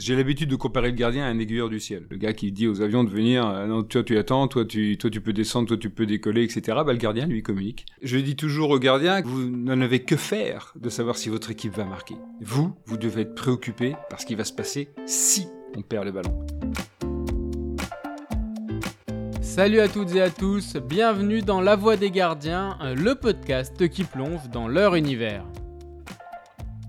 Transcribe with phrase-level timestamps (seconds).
[0.00, 2.06] J'ai l'habitude de comparer le gardien à un aiguilleur du ciel.
[2.08, 4.96] Le gars qui dit aux avions de venir, euh, non, toi tu attends, toi tu,
[4.96, 6.60] toi tu peux descendre, toi tu peux décoller, etc.
[6.86, 7.84] Bah, le gardien lui communique.
[8.00, 11.50] Je dis toujours au gardien que vous n'en avez que faire de savoir si votre
[11.50, 12.14] équipe va marquer.
[12.40, 16.12] Vous, vous devez être préoccupé par ce qui va se passer si on perd le
[16.12, 16.46] ballon.
[19.40, 24.04] Salut à toutes et à tous, bienvenue dans La Voix des Gardiens, le podcast qui
[24.04, 25.44] plonge dans leur univers.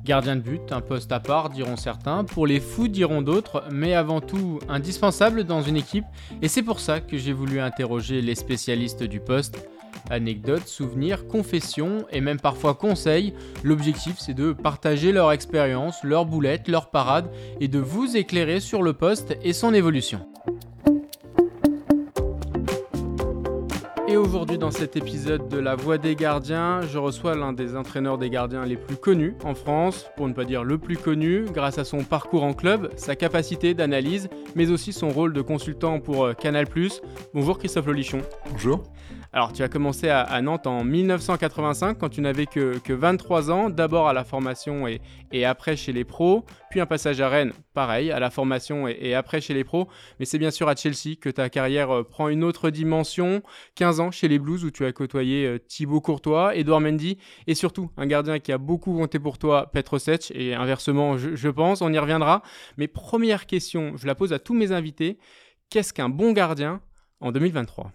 [0.10, 3.94] Gardien de but, un poste à part, diront certains, pour les fous, diront d'autres, mais
[3.94, 6.06] avant tout indispensable dans une équipe,
[6.42, 9.70] et c'est pour ça que j'ai voulu interroger les spécialistes du poste.
[10.10, 16.68] Anecdotes, souvenirs, confessions et même parfois conseils, l'objectif c'est de partager leur expérience, leurs boulettes,
[16.68, 20.26] leurs parades et de vous éclairer sur le poste et son évolution.
[24.10, 28.18] Et aujourd'hui dans cet épisode de La Voix des Gardiens, je reçois l'un des entraîneurs
[28.18, 31.78] des gardiens les plus connus en France, pour ne pas dire le plus connu, grâce
[31.78, 36.26] à son parcours en club, sa capacité d'analyse, mais aussi son rôle de consultant pour
[36.26, 36.66] euh, Canal+.
[37.36, 38.22] Bonjour Christophe Lolichon.
[38.52, 38.82] Bonjour.
[39.32, 44.08] Alors, tu as commencé à, Nantes en 1985 quand tu n'avais que, 23 ans, d'abord
[44.08, 48.20] à la formation et, après chez les pros, puis un passage à Rennes, pareil, à
[48.20, 49.88] la formation et, après chez les pros.
[50.20, 53.44] Mais c'est bien sûr à Chelsea que ta carrière euh, prend une autre dimension.
[53.76, 57.54] 15 ans chez les Blues où tu as côtoyé euh, Thibaut Courtois, Edouard Mendy et
[57.54, 61.94] surtout un gardien qui a beaucoup compté pour toi, Petrosec, et inversement, je pense, on
[61.94, 62.42] y reviendra.
[62.78, 65.20] Mais première question, je la pose à tous mes invités.
[65.70, 66.82] Qu'est-ce qu'un bon gardien
[67.20, 67.92] en 2023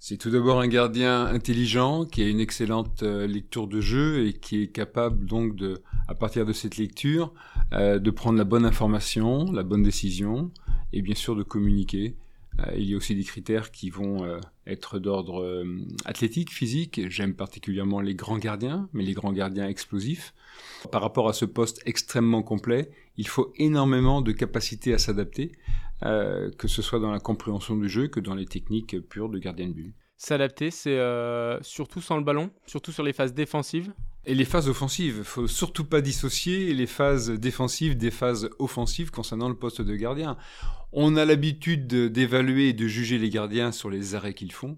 [0.00, 4.32] c'est tout d'abord un gardien intelligent qui a une excellente euh, lecture de jeu et
[4.32, 7.32] qui est capable donc de, à partir de cette lecture,
[7.72, 10.52] euh, de prendre la bonne information, la bonne décision
[10.92, 12.14] et bien sûr de communiquer.
[12.60, 14.24] Euh, il y a aussi des critères qui vont
[14.66, 15.64] être d'ordre
[16.04, 17.00] athlétique, physique.
[17.08, 20.32] J'aime particulièrement les grands gardiens, mais les grands gardiens explosifs.
[20.92, 25.52] Par rapport à ce poste extrêmement complet, il faut énormément de capacité à s'adapter.
[26.04, 29.38] Euh, que ce soit dans la compréhension du jeu que dans les techniques pures de
[29.38, 29.94] gardien de but.
[30.16, 33.92] S'adapter, c'est euh, surtout sans le ballon, surtout sur les phases défensives
[34.28, 39.10] et les phases offensives, il faut surtout pas dissocier les phases défensives des phases offensives
[39.10, 40.36] concernant le poste de gardien.
[40.92, 44.76] On a l'habitude d'évaluer et de juger les gardiens sur les arrêts qu'ils font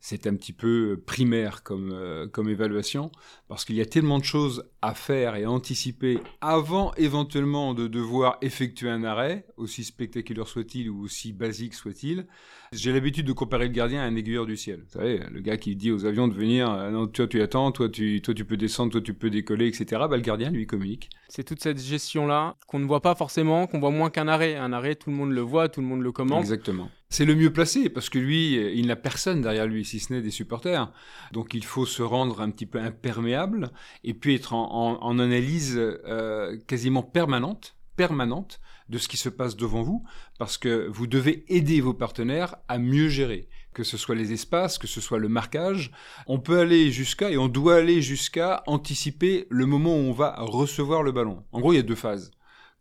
[0.00, 3.12] c'est un petit peu primaire comme, euh, comme évaluation,
[3.48, 7.86] parce qu'il y a tellement de choses à faire et à anticiper avant éventuellement de
[7.86, 12.26] devoir effectuer un arrêt, aussi spectaculaire soit-il ou aussi basique soit-il.
[12.72, 14.84] J'ai l'habitude de comparer le gardien à un aiguilleur du ciel.
[14.84, 17.70] Vous savez, le gars qui dit aux avions de venir, euh, non, toi tu attends,
[17.70, 19.84] toi tu, toi tu peux descendre, toi tu peux décoller, etc.
[20.08, 21.10] Bah, le gardien lui communique.
[21.28, 24.56] C'est toute cette gestion-là qu'on ne voit pas forcément, qu'on voit moins qu'un arrêt.
[24.56, 26.40] Un arrêt, tout le monde le voit, tout le monde le commande.
[26.40, 26.90] Exactement.
[27.12, 30.22] C'est le mieux placé parce que lui, il n'a personne derrière lui, si ce n'est
[30.22, 30.92] des supporters.
[31.32, 33.70] Donc il faut se rendre un petit peu imperméable
[34.04, 39.82] et puis être en, analyse euh, quasiment permanente, permanente de ce qui se passe devant
[39.82, 40.04] vous
[40.38, 44.78] parce que vous devez aider vos partenaires à mieux gérer que ce soit les espaces,
[44.78, 45.92] que ce soit le marquage.
[46.26, 50.34] On peut aller jusqu'à, et on doit aller jusqu'à anticiper le moment où on va
[50.38, 51.44] recevoir le ballon.
[51.52, 52.32] En gros, il y a deux phases.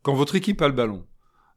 [0.02, 1.06] Quand votre équipe a le ballon,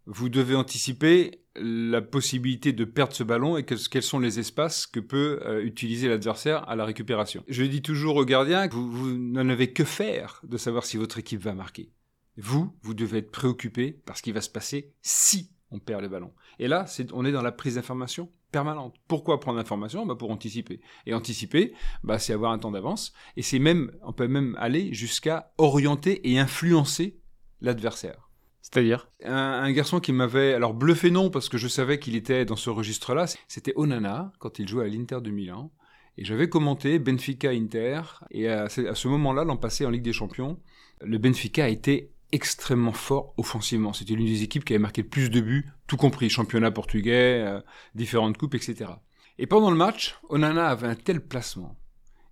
[0.06, 5.00] vous devez anticiper la possibilité de perdre ce ballon et quels sont les espaces que
[5.00, 7.44] peut euh, utiliser l'adversaire à la récupération.
[7.48, 11.18] Je dis toujours aux gardiens que vous, n'en avez que faire de savoir si votre
[11.18, 11.90] équipe va marquer.
[12.38, 16.08] Vous, vous devez être préoccupé par ce qui va se passer si on perd le
[16.08, 16.32] ballon.
[16.58, 18.94] Et là, on est dans la prise d'information permanente.
[19.08, 20.06] Pourquoi prendre l'information?
[20.06, 20.80] Bah Pour anticiper.
[21.06, 21.72] Et anticiper,
[22.04, 23.12] bah, c'est avoir un temps d'avance.
[23.36, 27.18] Et c'est même, on peut même aller jusqu'à orienter et influencer
[27.60, 28.31] l'adversaire.
[28.62, 32.56] C'est-à-dire un, garçon qui m'avait alors bluffé non parce que je savais qu'il était dans
[32.56, 33.26] ce registre-là.
[33.48, 35.70] C'était Onana quand il jouait à l'Inter de Milan.
[36.16, 38.02] Et j'avais commenté Benfica Inter.
[38.30, 40.58] Et à ce, moment-là, l'an passé en Ligue des Champions,
[41.00, 43.92] le Benfica a été extrêmement fort offensivement.
[43.92, 47.42] C'était l'une des équipes qui avait marqué le plus de buts, tout compris championnat portugais,
[47.44, 47.60] euh,
[47.94, 48.90] différentes coupes, etc.
[49.38, 51.76] Et pendant le match, Onana avait un tel placement,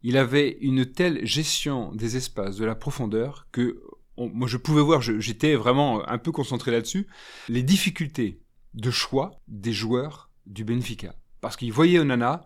[0.03, 3.83] il avait une telle gestion des espaces, de la profondeur, que
[4.29, 7.07] moi je pouvais voir, j'étais vraiment un peu concentré là-dessus,
[7.49, 8.41] les difficultés
[8.75, 11.15] de choix des joueurs du Benfica.
[11.41, 12.45] Parce qu'ils voyaient Onana,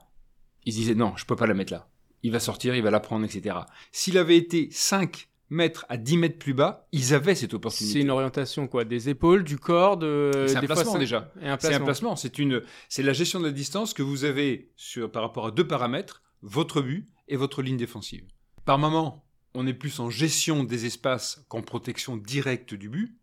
[0.64, 1.88] ils se disaient non, je peux pas la mettre là.
[2.22, 3.56] Il va sortir, il va la prendre, etc.
[3.92, 7.94] S'il avait été 5 mètres à 10 mètres plus bas, ils avaient cette opportunité.
[7.94, 10.46] C'est une orientation quoi, des épaules, du corps, de.
[10.48, 11.32] C'est un placement déjà.
[11.58, 12.16] C'est un placement.
[12.16, 15.50] C'est une, c'est la gestion de la distance que vous avez sur par rapport à
[15.50, 18.24] deux paramètres, votre but et votre ligne défensive.
[18.64, 19.23] Par moment,
[19.54, 23.16] on est plus en gestion des espaces qu'en protection directe du but.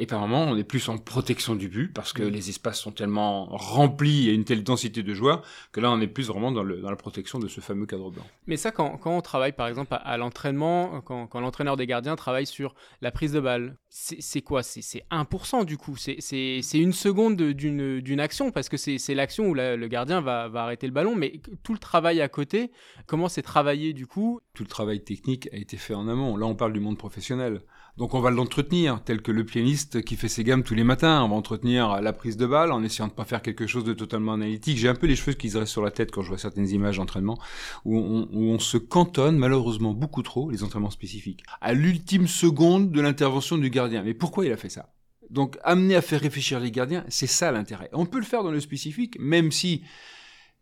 [0.00, 2.92] Et par moment, on est plus en protection du but parce que les espaces sont
[2.92, 5.42] tellement remplis et une telle densité de joueurs
[5.72, 8.12] que là, on est plus vraiment dans, le, dans la protection de ce fameux cadre
[8.12, 8.22] blanc.
[8.46, 12.14] Mais ça, quand, quand on travaille par exemple à, l'entraînement, quand, quand l'entraîneur des gardiens
[12.14, 14.62] travaille sur la prise de balle, c'est quoi?
[14.62, 15.96] C'est 1% du coup.
[15.96, 20.86] C'est une seconde d'une action parce que c'est l'action où le gardien va, va arrêter
[20.86, 21.16] le ballon.
[21.16, 22.70] Mais tout le travail à côté,
[23.06, 24.40] comment c'est travaillé du coup?
[24.54, 26.36] Tout le travail technique a été fait en amont.
[26.36, 27.62] Là, on parle du monde professionnel.
[27.98, 31.20] Donc on va l'entretenir, tel que le pianiste qui fait ses gammes tous les matins.
[31.24, 33.92] On va entretenir la prise de balle en essayant de pas faire quelque chose de
[33.92, 34.78] totalement analytique.
[34.78, 36.68] J'ai un peu les cheveux qui se restent sur la tête quand je vois certaines
[36.68, 37.40] images d'entraînement
[37.84, 42.92] où on, où on se cantonne malheureusement beaucoup trop, les entraînements spécifiques, à l'ultime seconde
[42.92, 44.04] de l'intervention du gardien.
[44.04, 44.94] Mais pourquoi il a fait ça?
[45.28, 47.90] Donc amener à faire réfléchir les gardiens, c'est ça l'intérêt.
[47.92, 49.82] On peut le faire dans le spécifique, même si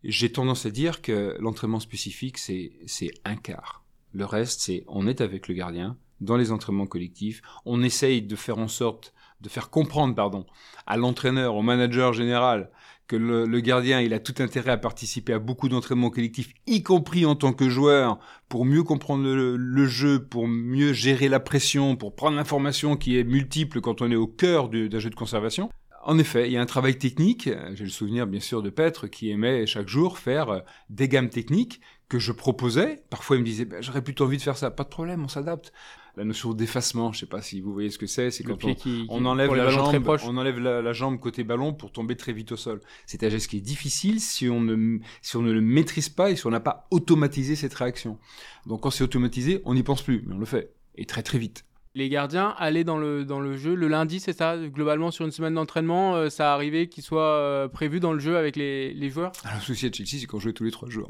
[0.03, 3.85] j'ai tendance à dire que l'entraînement spécifique, c'est un quart.
[4.11, 7.41] Le reste, c'est on est avec le gardien, dans les entraînements collectifs.
[7.65, 10.45] On essaye de faire en sorte de faire comprendre, pardon,
[10.85, 12.69] à l'entraîneur, au manager général,
[13.07, 17.25] que le, gardien, il a tout intérêt à participer à beaucoup d'entraînements collectifs, y compris
[17.25, 18.19] en tant que joueur,
[18.49, 23.23] pour mieux comprendre le, jeu, pour mieux gérer la pression, pour prendre l'information qui est
[23.23, 25.69] multiple quand on est au cœur d'un jeu de conservation.
[26.03, 27.49] En effet, il y a un travail technique.
[27.73, 30.59] J'ai le souvenir, bien sûr, de Petre qui aimait chaque jour faire euh,
[30.89, 33.03] des gammes techniques que je proposais.
[33.09, 34.71] Parfois, il me disait, ben, j'aurais plutôt envie de faire ça.
[34.71, 35.73] Pas de problème, on s'adapte
[36.17, 37.13] la notion d'effacement.
[37.13, 38.31] Je sais pas si vous voyez ce que c'est.
[38.31, 38.57] C'est quand
[39.07, 42.57] on, enlève la jambe, on enlève la, jambe côté ballon pour tomber très vite au
[42.57, 42.81] sol.
[43.05, 46.31] C'est un geste qui est difficile si on ne si on ne le maîtrise pas
[46.31, 48.17] et si on n'a pas automatisé cette réaction.
[48.65, 51.37] Donc quand c'est automatisé, on n'y pense plus, mais on le fait et très très
[51.37, 51.63] vite
[51.97, 53.73] les gardiens allaient dans le, dans le jeu.
[53.73, 54.55] Le lundi, c'est ça?
[54.55, 58.37] Globalement, sur une semaine d'entraînement, euh, ça arrivait qu'ils soient euh, prévus dans le jeu
[58.37, 59.31] avec les, les joueurs?
[59.43, 61.09] Alors, le souci de Chelsea, c'est qu'on jouait tous les trois jours.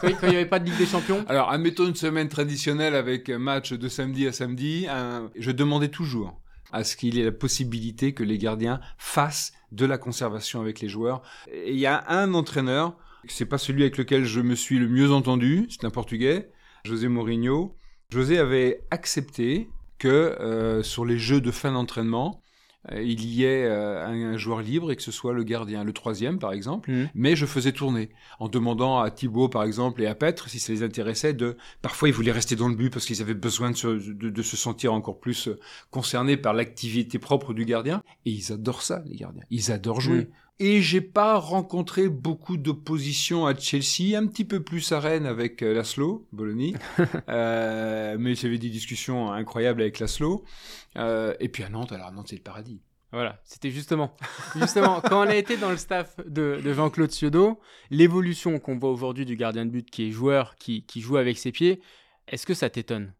[0.00, 1.24] quand il n'y avait pas de Ligue des Champions?
[1.28, 4.86] Alors, admettons une semaine traditionnelle avec un match de samedi à samedi.
[5.34, 6.38] Je demandais toujours
[6.72, 10.80] à ce qu'il y ait la possibilité que les gardiens fassent de la conservation avec
[10.80, 11.22] les joueurs.
[11.50, 12.96] Et il y a un entraîneur,
[13.28, 16.50] c'est pas celui avec lequel je me suis le mieux entendu, c'est un Portugais,
[16.84, 17.76] José Mourinho.
[18.10, 19.70] José avait accepté
[20.02, 22.42] que euh, sur les jeux de fin d'entraînement,
[22.90, 25.92] euh, il y ait euh, un, joueur libre et que ce soit le gardien, le
[25.92, 27.10] troisième par exemple, mmh.
[27.14, 28.08] mais je faisais tourner
[28.40, 32.08] en demandant à Thibaut par exemple et à Petre si ça les intéressait de, parfois
[32.08, 34.92] ils voulaient rester dans le but parce qu'ils avaient besoin de se, de, se sentir
[34.92, 35.48] encore plus
[35.92, 40.22] concernés par l'activité propre du gardien et ils adorent ça les gardiens, ils adorent jouer.
[40.22, 40.28] Mmh.
[40.58, 45.62] Et j'ai pas rencontré beaucoup d'opposition à Chelsea, un petit peu plus à Rennes avec
[45.62, 46.78] euh, Laszlo, Bologna.
[47.28, 50.44] euh, mais j'avais des discussions incroyables avec Laszlo.
[50.96, 52.80] Euh, et puis à Nantes, alors Nantes c'est le paradis.
[53.12, 54.16] Voilà, c'était justement,
[54.56, 57.60] justement quand on a été dans le staff de, Jean-Claude Ciodo,
[57.90, 61.36] l'évolution qu'on voit aujourd'hui du gardien de but qui est joueur, qui, qui joue avec
[61.36, 61.82] ses pieds,
[62.28, 63.12] est-ce que ça t'étonne?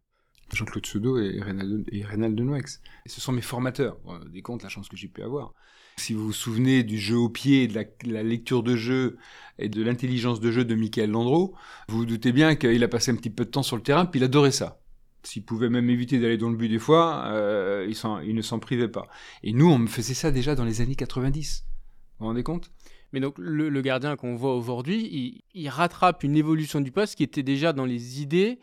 [0.55, 2.81] Jean-Claude Ciodo et Reynald Noex.
[3.07, 3.99] Ce sont mes formateurs.
[4.31, 5.55] des comptes, la chance que j'ai pu avoir.
[6.03, 9.19] Si vous vous souvenez du jeu au pied, de la, lecture de jeu
[9.61, 11.55] et de l'intelligence de jeu de Michael Landreau,
[11.87, 14.05] vous vous doutez bien qu'il a passé un petit peu de temps sur le terrain,
[14.05, 14.81] puis il adorait ça.
[15.23, 17.87] S'il pouvait même éviter d'aller dans le but des fois, euh,
[18.25, 19.07] il, ne s'en privait pas.
[19.45, 21.67] Et nous, on me faisait ça déjà dans les années 90.
[21.69, 21.71] Vous
[22.19, 22.73] vous rendez compte?
[23.13, 27.45] Mais donc le, gardien qu'on voit aujourd'hui, il, rattrape une évolution du poste qui était
[27.45, 28.59] déjà dans les idées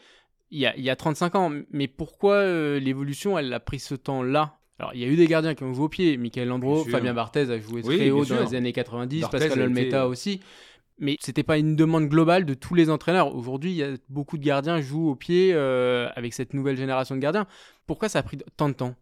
[0.51, 1.53] il y a, il y a 35 ans.
[1.71, 4.58] Mais pourquoi euh, l'évolution, elle a pris ce temps-là?
[4.79, 6.17] Alors, il y a eu des gardiens qui ont joué au pied.
[6.17, 10.39] Michael Landreau, Fabien Barthez a joué très haut dans les années 90, Pascal Olmeta aussi.
[11.01, 13.33] Mais c'était pas une demande globale de tous les entraîneurs.
[13.33, 16.75] Aujourd'hui, il y a beaucoup de gardiens qui jouent au pied euh, avec cette nouvelle
[16.75, 17.47] génération de gardiens.
[17.87, 18.95] Pourquoi ça a pris tant de temps?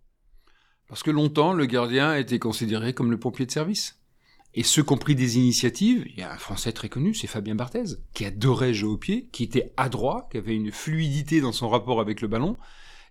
[0.88, 4.00] Parce que longtemps, le gardien était considéré comme le pompier de service.
[4.54, 7.28] Et ceux qui ont pris des initiatives, il y a un Français très connu, c'est
[7.28, 11.52] Fabien Barthez, qui adorait jouer au pied, qui était adroit, qui avait une fluidité dans
[11.52, 12.58] son rapport avec le ballon,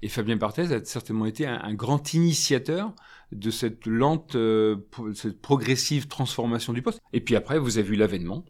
[0.02, 2.92] et Fabien Barthez a certainement été un, grand initiateur
[3.32, 4.76] de cette lente, euh,
[5.14, 7.00] cette progressive transformation du poste.
[7.12, 8.44] Et puis après, vous avez vu l'avènement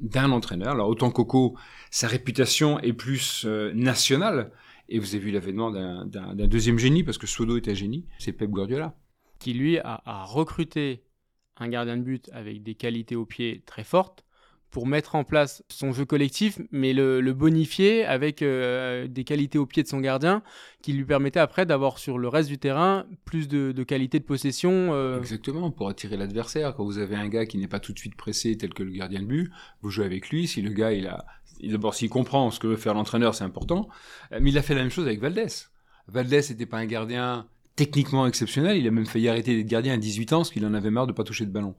[0.00, 0.72] d'un entraîneur.
[0.72, 1.56] Alors autant Coco,
[1.90, 4.50] sa réputation est plus euh, nationale,
[4.88, 8.32] et vous avez vu l'avènement d'un deuxième génie, parce que Sodo est un génie, c'est
[8.32, 8.94] Pep Guardiola.
[9.38, 11.04] Qui lui a recruté
[11.56, 14.24] un gardien de but avec des qualités au pied très fortes,
[14.74, 19.66] pour mettre en place son jeu collectif, mais le, bonifier avec euh, des qualités au
[19.66, 20.42] pied de son gardien
[20.82, 24.92] qui lui permettaient après d'avoir sur le reste du terrain plus de, qualité de possession.
[24.92, 25.20] Euh.
[25.20, 26.74] Exactement, pour attirer l'adversaire.
[26.74, 28.90] Quand vous avez un gars qui n'est pas tout de suite pressé tel que le
[28.90, 30.48] gardien de but, vous jouez avec lui.
[30.48, 31.24] Si le gars, il a,
[31.62, 33.88] d'abord s'il comprend ce que veut faire l'entraîneur, c'est important.
[34.32, 35.68] Euh, mais il a fait la même chose avec Valdés.
[36.08, 38.76] Valdés n'était pas un gardien techniquement exceptionnel.
[38.76, 41.06] Il a même failli arrêter d'être gardien à 18 ans parce qu'il en avait marre
[41.06, 41.74] de pas toucher de ballon.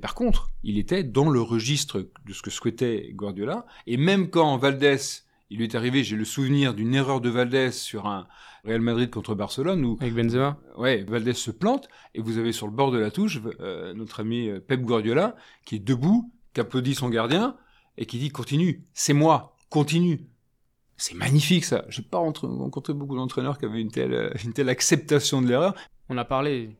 [0.00, 3.66] Par contre, il était dans le registre de ce que souhaitait Guardiola.
[3.86, 7.72] Et même quand Valdés Il lui est arrivé, j'ai le souvenir d'une erreur de Valdés
[7.72, 8.26] sur un
[8.64, 12.66] Real Madrid contre Barcelone où Avec Benzema ouais, Valdés se plante et vous avez sur
[12.66, 16.60] le bord de la touche euh, notre ami euh, Pep Guardiola qui est debout, qui
[16.60, 17.56] applaudit son gardien
[17.96, 20.20] et qui dit continue, c'est moi, continue.
[20.98, 21.84] C'est magnifique ça.
[21.88, 25.74] J'ai pas rencontré beaucoup d'entraîneurs qui avaient une telle, euh, une telle acceptation de l'erreur.
[26.08, 26.76] On a parlé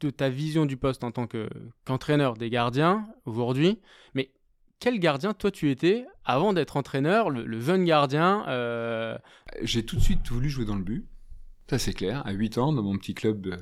[0.00, 1.48] de ta vision du poste en tant que-
[1.86, 3.78] qu'entraîneur des gardiens aujourd'hui,
[4.14, 4.30] mais
[4.80, 9.16] quel gardien toi tu étais avant d'être entraîneur, le, le jeune gardien euh,
[9.62, 11.06] J'ai tout de suite voulu jouer dans le but.
[11.68, 12.26] Ça, c'est clair.
[12.26, 13.56] À 8 ans, dans mon petit club de,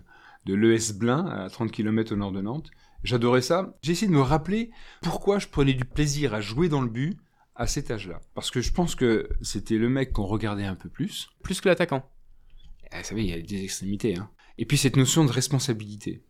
[0.47, 2.71] de l'ES Blin, à 30 km au nord de Nantes.
[3.05, 3.75] J'adorais ça.
[3.83, 4.71] J'ai essayé de me rappeler
[5.03, 7.19] pourquoi je prenais du plaisir à jouer dans le but
[7.59, 8.21] à cet âge-là.
[8.35, 11.29] Parce que je pense que c'était le mec qu'on regardait un peu plus.
[11.43, 12.09] plus que l'attaquant
[12.93, 14.17] Eh, vous savez, il y a des extrémités.
[14.17, 14.31] Hein.
[14.57, 16.23] Et puis cette notion de responsabilité.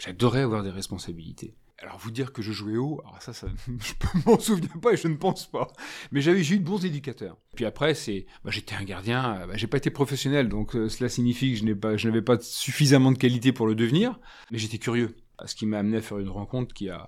[0.00, 1.56] J'adorais avoir des responsabilités.
[1.78, 3.94] Alors vous dire que je jouais haut, alors ça, ça je
[4.26, 5.68] m'en souviens pas et je ne pense pas.
[6.12, 7.38] Mais j'avais eu de bons éducateurs.
[7.54, 9.46] Puis après, c'est, bah, j'étais un gardien.
[9.46, 12.22] Bah, j'ai pas été professionnel, donc euh, cela signifie que je n'ai pas, je n'avais
[12.22, 14.18] pas suffisamment de qualité pour le devenir.
[14.50, 15.16] Mais j'étais curieux.
[15.44, 17.04] Ce qui m'a amené à faire une rencontre qui a,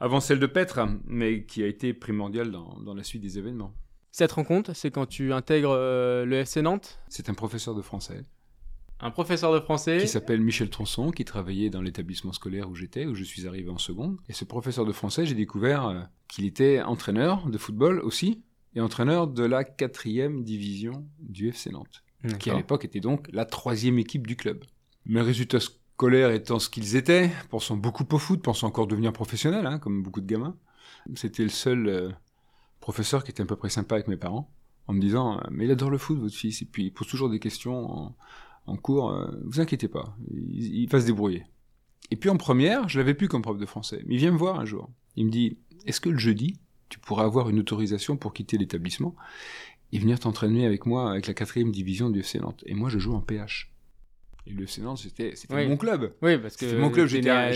[0.00, 3.74] avant celle de Petre, mais qui a été primordiale dans, dans la suite des événements.
[4.12, 8.22] Cette rencontre, c'est quand tu intègres euh, le FC Nantes, C'est un professeur de français
[9.00, 9.98] un professeur de français?
[9.98, 13.68] qui s'appelle Michel Tronçon, qui travaillait dans l'établissement scolaire où j'étais, où je suis arrivé
[13.68, 14.18] en seconde.
[14.28, 18.42] Et ce professeur de français, j'ai découvert euh, qu'il était entraîneur de football aussi,
[18.74, 22.04] et entraîneur de la quatrième division du FC Nantes,
[22.38, 24.64] qui à l'époque était donc la troisième équipe du club.
[25.06, 25.60] Mes résultats
[25.96, 30.02] scolaires étant ce qu'ils étaient, pensant beaucoup au foot, pensant encore devenir professionnel, hein, comme
[30.02, 30.54] beaucoup de gamins,
[31.14, 32.10] c'était le seul euh,
[32.80, 34.52] professeur qui était à peu près sympa avec mes parents,
[34.88, 37.08] en me disant euh, Mais il adore le foot, votre fils, et puis il pose
[37.08, 38.14] toujours des questions
[38.66, 41.44] en, cours, euh, vous inquiétez pas, il, va se débrouiller.
[42.10, 44.38] Et puis en première, je l'avais plus comme prof de français, mais il vient me
[44.38, 44.90] voir un jour.
[45.16, 46.60] Il me dit Est-ce que le jeudi,
[46.90, 49.16] tu pourrais avoir une autorisation pour quitter l'établissement
[49.92, 52.62] et venir t'entraîner avec moi avec la quatrième division du FC Nantes?
[52.66, 53.72] Et moi, je joue en PH.
[54.46, 55.66] Et le FC Nantes, c'était Oui.
[55.66, 56.14] mon club.
[56.22, 57.50] Oui, parce que mon club, j'étais un-.
[57.50, 57.54] Et...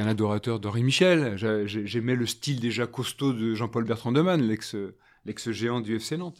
[0.00, 1.36] Adorateur d'Henri Michel.
[1.36, 4.76] J'a- j'ai- J'aimais le style déjà costaud de Jean-Paul Bertrand de Man, l'ex-
[5.24, 6.38] l'ex-géant du FC Nantes.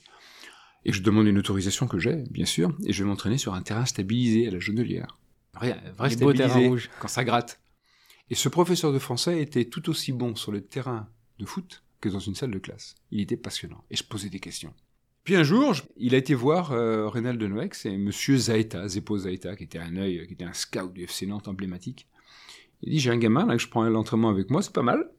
[0.84, 3.62] Et je demande une autorisation que j'ai, bien sûr, et je vais m'entraîner sur un
[3.62, 5.18] terrain stabilisé à la Jonelière.
[5.54, 6.88] Vrai, vrai stabilisé, rouges.
[7.00, 7.60] quand ça gratte.
[8.30, 11.08] Et ce professeur de français était tout aussi bon sur le terrain
[11.40, 12.94] de foot que dans une salle de classe.
[13.10, 14.72] Il était passionnant, et je posais des questions.
[15.28, 19.18] Puis un jour, il a été voir euh, Reynald de Noex et Monsieur Zaeta, Zeppo
[19.18, 22.08] Zaeta, qui était un œil, qui était un scout du FC Nantes emblématique.
[22.80, 25.10] Il dit, j'ai un gamin, là, que je prends l'entraînement avec moi, c'est pas mal.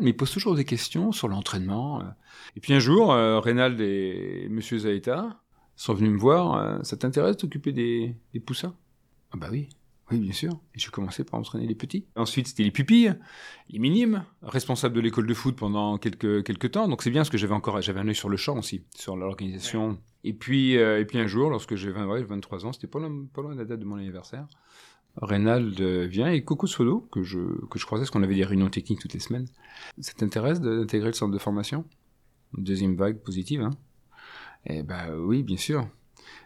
[0.00, 2.00] Mais il pose toujours des questions sur l'entraînement.
[2.02, 2.04] euh.
[2.54, 5.42] Et puis un jour, euh, Reynald et Monsieur Zaeta
[5.74, 8.76] sont venus me voir, euh, ça t'intéresse d'occuper des, des poussins?
[9.32, 9.70] Ah bah oui,
[10.10, 10.52] oui bien sûr.
[10.74, 12.06] Et j'ai commencé par entraîner les petits.
[12.16, 13.14] Ensuite, c'était les pupilles,
[13.70, 16.88] les minimes, responsable de l'école de foot pendant quelques, quelques temps.
[16.88, 19.16] Donc c'est bien parce que j'avais encore, j'avais un œil sur le champ aussi, sur
[19.16, 19.98] l'organisation.
[20.24, 22.98] Et puis, euh, et puis un jour, lorsque j'ai 20, ouais, 23 ans, c'était pas
[22.98, 24.46] loin, pas loin de la date de mon anniversaire,
[25.20, 28.44] Reynald euh, vient et Coco Sodo, que je, que je croisais, parce qu'on avait des
[28.44, 29.46] réunions techniques toutes les semaines.
[30.00, 31.84] Ça t'intéresse d'intégrer le centre de formation
[32.56, 33.70] Deuxième vague positive, hein
[34.64, 35.86] Eh ben oui, bien sûr.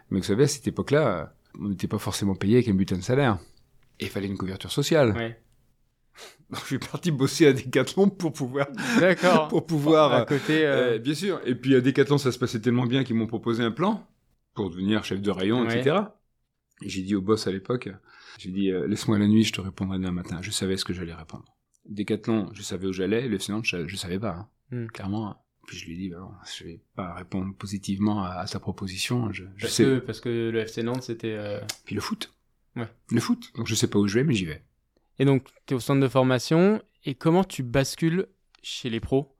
[0.09, 3.01] Mais vous savez, à cette époque-là, on n'était pas forcément payé avec un butin de
[3.01, 3.39] salaire.
[3.99, 5.11] Et il fallait une couverture sociale.
[5.15, 5.39] Ouais.
[6.49, 8.67] Donc je suis parti bosser à Decathlon pour pouvoir...
[8.99, 9.47] D'accord.
[9.49, 10.65] pour pouvoir à côté.
[10.65, 11.39] euh, euh, bien sûr.
[11.45, 14.05] Et puis à Decathlon, ça se passait tellement bien qu'ils m'ont proposé un plan
[14.53, 15.79] pour devenir chef de rayon, Ouais.
[15.79, 15.97] etc.
[16.83, 17.89] Et j'ai dit au boss à l'époque,
[18.37, 20.39] j'ai dit euh, laisse-moi la nuit, je te répondrai demain matin.
[20.41, 21.45] Je savais ce que j'allais répondre.
[21.89, 23.27] Decathlon, je savais où j'allais.
[23.27, 24.47] Le FC Nantes, je, je savais pas, hein.
[24.71, 24.87] Hmm.
[24.87, 25.39] clairement.
[25.67, 28.59] Puis je lui ai dit, bah non, je vais pas répondre positivement à, à ta
[28.59, 29.31] proposition.
[29.31, 29.83] Je, je parce, sais.
[29.83, 31.35] que, parce que le FC Nantes, c'était.
[31.37, 32.33] euh, Puis le foot.
[32.75, 32.87] Ouais.
[33.11, 33.51] Le foot.
[33.55, 34.63] Donc je sais pas où je vais, mais j'y vais.
[35.19, 36.81] Et donc, tu es au centre de formation.
[37.05, 38.27] Et comment tu bascules
[38.61, 39.35] chez les pros?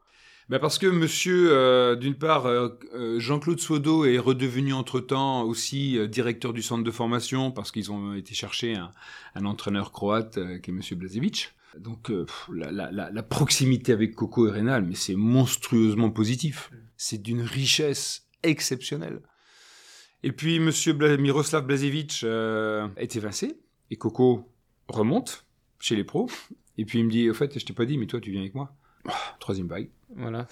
[0.49, 5.97] Bah parce que monsieur, euh, d'une part, euh, euh, Jean-Claude Sodo est redevenu entre-temps aussi
[5.97, 8.91] euh, directeur du centre de formation parce qu'ils ont été chercher un,
[9.35, 11.53] un entraîneur croate euh, qui est monsieur Blazevic.
[11.79, 16.11] Donc euh, pff, la, la- la- la proximité avec Coco et Rénal, mais c'est monstrueusement
[16.11, 16.69] positif.
[16.97, 19.21] C'est d'une richesse exceptionnelle.
[20.23, 23.57] Et puis monsieur Bla- Miroslav Blazevic euh, est évincé
[23.91, 24.49] et Coco
[24.87, 25.45] remonte
[25.79, 26.29] chez les pros.
[26.77, 28.41] Et puis il me dit, au fait, je t'ai pas dit, mais toi tu viens
[28.41, 28.73] avec moi.
[29.07, 29.89] Ah, Troisième vague.
[30.15, 30.47] Voilà.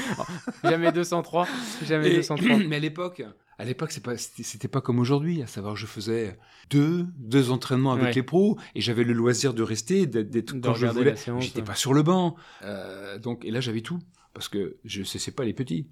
[0.64, 1.46] jamais 203.
[1.84, 2.58] Jamais Et- 203.
[2.68, 3.22] mais à l'époque,
[3.58, 5.42] à l'époque, pas, c'était pas comme aujourd'hui.
[5.42, 6.38] À savoir, je faisais
[6.70, 8.12] deux, deux entraînements avec Ouais.
[8.14, 11.14] les pros et j'avais le loisir de rester, d'être, quand je voulais.
[11.40, 12.36] J'étais pas sur le banc.
[12.62, 13.98] Euh, donc, et là, j'avais tout
[14.32, 15.86] parce que je cessais pas les petits.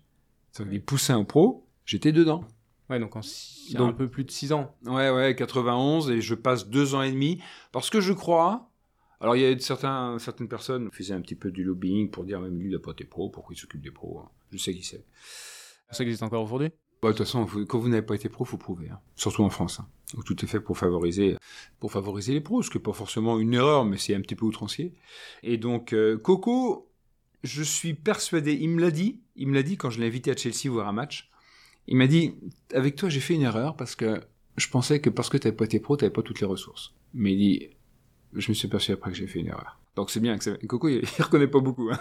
[0.53, 2.43] C'est-à-dire Les poussins aux pros, j'étais dedans.
[2.90, 4.75] Ouais, donc en six- Donc- un peu plus de 6 ans.
[4.87, 7.40] Ouais, ouais, 91 et je passe deux ans et demi
[7.73, 8.71] parce que je crois.
[9.21, 12.25] Alors il y a certains, certaines personnes qui faisaient un petit peu du lobbying pour
[12.25, 14.21] dire même lui il a pas été pro, pourquoi il s'occupe des pros.
[14.21, 14.28] hein.
[14.52, 15.04] Je sais qui c'est.
[15.90, 18.57] Ça existe encore aujourd'hui bah, de toute façon, quand vous n'avez pas été pro, faut
[18.57, 18.99] prouver, hein.
[19.14, 21.37] surtout en France, hein, où tout est fait pour favoriser,
[21.78, 24.35] pour favoriser les pros, ce qui n'est pas forcément une erreur, mais c'est un petit
[24.35, 24.95] peu outrancier.
[25.45, 26.90] Et donc, euh, Coco,
[27.45, 30.33] je suis persuadé, il me l'a dit, il me l'a dit quand je l'ai invité
[30.33, 31.30] à Chelsea voir un match.
[31.88, 32.35] Il m'a dit,
[32.75, 34.21] avec toi, j'ai fait une erreur parce que
[34.59, 36.47] je pensais que parce que tu n'avais pas été pro, tu n'avais pas toutes les
[36.47, 36.95] ressources.
[37.14, 37.68] Mais il dit,
[38.35, 39.78] je me suis aperçu après que j'ai fait une erreur.
[39.97, 41.90] Donc c'est bien que Coco, il, ne reconnaît pas beaucoup.
[41.90, 41.99] Hein.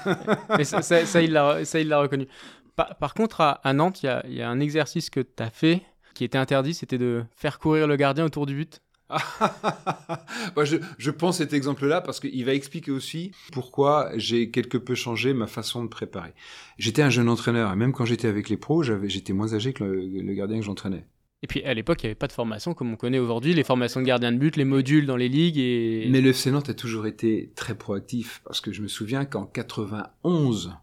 [0.57, 2.27] Mais ça, ça, il l'a reconnu.
[2.75, 5.81] Par, contre, à, Nantes, il y, a, un exercice que tu as fait
[6.13, 8.81] qui était interdit, c'était de faire courir le gardien autour du but.
[10.63, 15.33] Je, je pense cet exemple-là parce qu'il va expliquer aussi pourquoi j'ai quelque peu changé
[15.33, 16.33] ma façon de préparer.
[16.77, 19.83] J'étais un jeune entraîneur et même quand j'étais avec les pros, j'étais moins âgé que
[19.83, 21.05] le, gardien que j'entraînais.
[21.43, 23.63] Et puis à l'époque, il n'y avait pas de formation comme on connaît aujourd'hui, les
[23.63, 25.59] formations de gardien de but, les modules dans les ligues.
[25.59, 26.07] Et...
[26.09, 29.45] Mais le FC Nantes a toujours été très proactif parce que je me souviens qu'en
[29.45, 30.73] 91,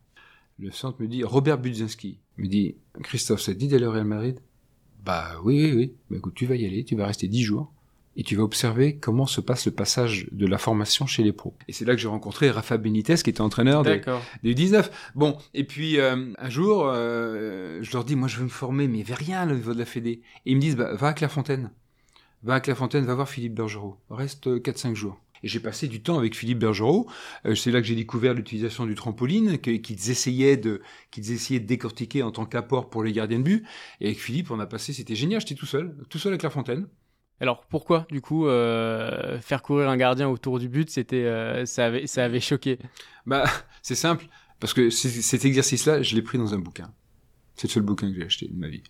[0.59, 4.07] le centre me dit, Robert Budzinski me dit, Christophe, ça te dit d'aller au Real
[4.07, 4.39] Madrid?
[5.05, 5.95] Bah oui, oui, oui.
[6.09, 7.74] Bah écoute, tu vas y aller, tu vas rester dix jours
[8.17, 11.57] et tu vas observer comment se passe le passage de la formation chez les pros.
[11.69, 14.01] Et c'est là que j'ai rencontré Rafa Benitez, qui était entraîneur des,
[14.43, 15.13] des 19.
[15.15, 18.89] Bon, et puis euh, un jour, euh, je leur dis, moi je veux me former,
[18.89, 20.23] mais il avait rien au niveau de la Fédé.
[20.47, 21.71] Et ils me disent, bah, va à Clairefontaine.
[22.43, 23.99] Va à Clairefontaine, va voir Philippe Bergerot.
[24.11, 25.19] Reste 4-5 jours.
[25.43, 27.07] Et j'ai passé du temps avec Philippe Bergerot.
[27.45, 30.81] Euh, c'est là que j'ai découvert l'utilisation du trampoline, qu'ils essayaient de,
[31.11, 33.65] qu'ils essayaient de décortiquer en tant qu'apport pour les gardiens de but.
[34.01, 35.43] Et avec Philippe, on a passé, c'était génial.
[35.43, 36.87] J'étais tout seul, tout seul avec La Fontaine.
[37.41, 41.87] Alors pourquoi, du coup, euh, faire courir un gardien autour du but, c'était, euh, ça
[41.87, 42.79] avait, ça avait choqué?
[43.27, 43.45] Bah,
[43.83, 44.27] c'est simple,
[44.61, 46.93] parce que cet exercice-là, je l'ai pris dans un bouquin.
[47.57, 48.83] C'est le seul bouquin que j'ai acheté de ma vie.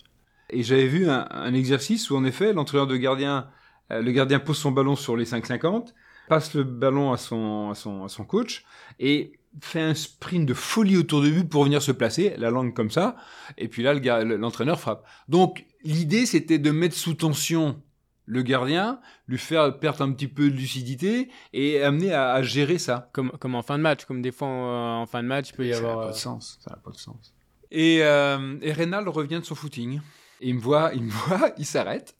[0.50, 3.48] Et j'avais vu un, exercice où, en effet, l'entraîneur de gardien,
[3.90, 5.92] le gardien pose son ballon sur les 5,50
[6.28, 8.64] passe le ballon à son, à son, à son coach
[8.98, 12.74] et fait un sprint de folie autour de lui pour venir se placer, la langue
[12.74, 13.16] comme ça,
[13.56, 15.06] et puis là, l'entraîneur frappe.
[15.28, 17.80] Donc, l'idée, c'était de mettre sous tension
[18.26, 23.10] le gardien, lui faire perdre un petit peu de lucidité et amener à, gérer ça.
[23.12, 25.66] Comme, comme en fin de match, comme des fois en, fin de match, il peut
[25.66, 25.92] y avoir...
[25.92, 27.34] Ça n'a pas de euh, sens, ça n'a pas de sens.
[27.70, 30.00] Et, euh, et Reynald revient de son footing.
[30.40, 32.16] Et il me voit, il me voit, il s'arrête.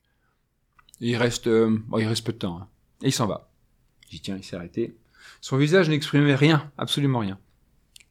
[1.01, 2.59] Il reste, euh, il reste peu de temps.
[2.59, 2.69] Hein.
[3.03, 3.51] Et il s'en va
[4.21, 4.97] tiens, il s'est arrêté.
[5.41, 7.39] Son visage n'exprimait rien, absolument rien.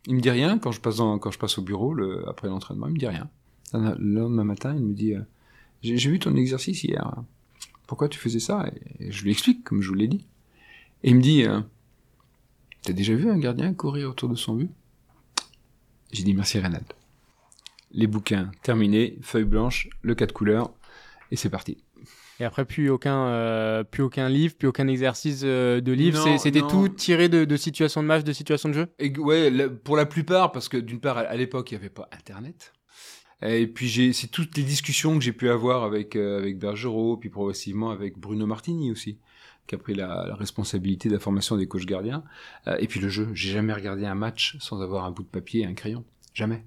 [0.08, 2.88] Il me dit rien quand je passe, quand je passe au bureau le, après l'entraînement,
[2.88, 3.30] il me dit rien.
[3.74, 5.22] Le lendemain matin, il me dit euh,
[5.82, 7.24] J'ai vu ton exercice hier.
[7.94, 8.66] Pourquoi tu faisais ça?
[9.00, 10.26] Et, je lui explique, comme je vous l'ai dit.
[11.04, 11.60] Et il me dit euh,
[12.82, 14.72] T'as déjà vu un gardien courir autour de son but?
[16.12, 16.88] J'ai dit Merci Reynald.
[17.92, 20.74] Les bouquins terminés, feuille blanche, le cas de couleur,
[21.30, 21.84] et c'est parti.
[22.40, 26.40] Et après, plus aucun, euh, plus aucun livre, plus aucun exercice euh, de livre.
[26.40, 28.88] C'était tout tiré de, de situations de match, de situations de jeu?
[28.98, 32.10] Et, Ouais, pour la plupart, parce que d'une part, à l'époque, il n'y avait pas
[32.12, 32.74] Internet.
[33.46, 37.30] Et puis, c'est toutes les discussions que j'ai pu avoir avec, euh, avec Bergerot, puis
[37.30, 39.18] progressivement avec Bruno Martini aussi,
[39.68, 42.24] qui a pris la, la responsabilité de la formation des coachs gardiens.
[42.80, 45.62] et puis le jeu, j'ai jamais regardé un match sans avoir un bout de papier
[45.62, 46.04] et un crayon.
[46.34, 46.66] Jamais.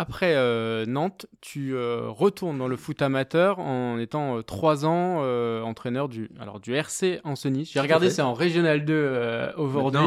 [0.00, 5.20] Après euh, Nantes, tu euh, retournes dans le foot amateur en étant euh, trois ans
[5.62, 7.70] entraîneur du, alors, du RC Ancenis.
[7.74, 10.00] J'ai regardé, c'est en Régional 2 aujourd'hui.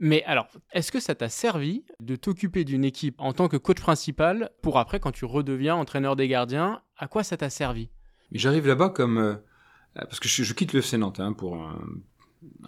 [0.00, 3.80] Mais alors, est-ce que ça t'a servi de t'occuper d'une équipe en tant que coach
[3.80, 7.90] principal pour après, quand tu redeviens entraîneur des gardiens, à quoi ça t'a servi?
[8.32, 9.38] J'arrive là-bas comme...
[9.94, 11.78] parce que je, quitte le FC Nantes hein, pour un,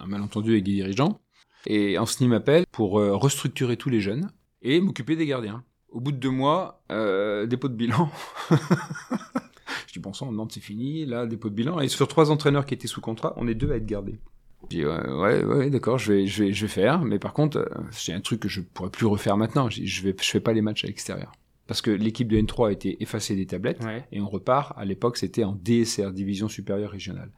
[0.07, 1.19] malentendu avec les dirigeants.
[1.67, 5.65] Et Ancenis m'appelle pour restructurer tous les jeunes et m'occuper des gardiens.
[5.95, 8.09] Au bout de deux mois, euh, dépôt de bilan.
[8.51, 11.79] je dis bon sang, Nantes c'est fini, là dépôt de bilan.
[11.79, 14.19] Et sur trois entraîneurs qui étaient sous contrat, on est deux à être gardés.
[14.63, 16.99] Je dis ouais, ouais, d'accord, je vais, je vais, je vais faire.
[16.99, 19.69] Mais par contre, euh, c'est un truc que je pourrais plus refaire maintenant.
[19.69, 21.31] Je, je vais, je fais pas les matchs à l'extérieur
[21.65, 23.79] parce que l'équipe de N3 a été effacée des tablettes
[24.11, 24.77] et on repart.
[24.77, 27.31] À l'époque, c'était en DSR, division supérieure régionale.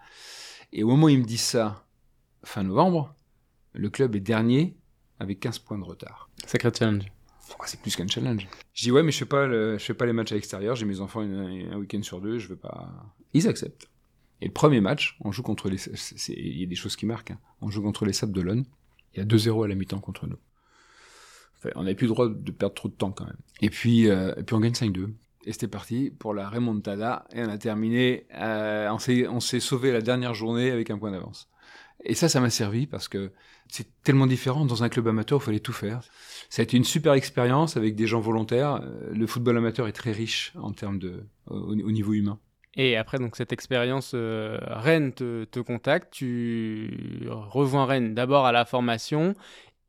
[0.74, 1.86] Et au moment où il me dit ça,
[2.44, 3.14] fin novembre,
[3.74, 4.76] le club est dernier
[5.20, 6.32] avec 15 points de retard.
[6.48, 7.06] Sacré challenge
[7.66, 8.48] c'est plus qu'un challenge.
[8.74, 10.76] Je dis ouais, mais je fais pas, je fais pas les matchs à l'extérieur.
[10.76, 12.40] J'ai mes enfants un, week-end sur deux.
[12.40, 12.92] Je veux pas.
[13.34, 13.88] Ils acceptent.
[14.42, 15.78] Et le premier match, on joue contre les.
[16.30, 17.32] Il y a des choses qui marquent.
[17.32, 17.40] Hein.
[17.62, 18.66] On joue contre les Sables d'Olonne.
[19.14, 20.38] Il y a 2-0 à la mi-temps contre nous.
[21.76, 23.38] on n'avait plus le droit de perdre trop de temps quand même.
[23.62, 25.10] Et puis, euh, et puis on gagne 5-2.
[25.46, 27.26] Et c'était parti pour la remontada.
[27.34, 28.28] Et on a terminé.
[28.36, 31.50] Euh, on s'est sauvé la dernière journée avec un point d'avance.
[32.04, 33.32] Et ça, ça m'a servi parce que
[33.68, 34.66] c'est tellement différent.
[34.66, 36.02] Dans un club amateur, il fallait tout faire.
[36.50, 38.82] Ça a été une super expérience avec des gens volontaires.
[38.84, 42.40] Euh, le football amateur est très riche en termes de, au, niveau humain.
[42.76, 48.52] Et après donc cette expérience, euh, Rennes te, te, contacte, tu rejoins Rennes d'abord à
[48.52, 49.34] la formation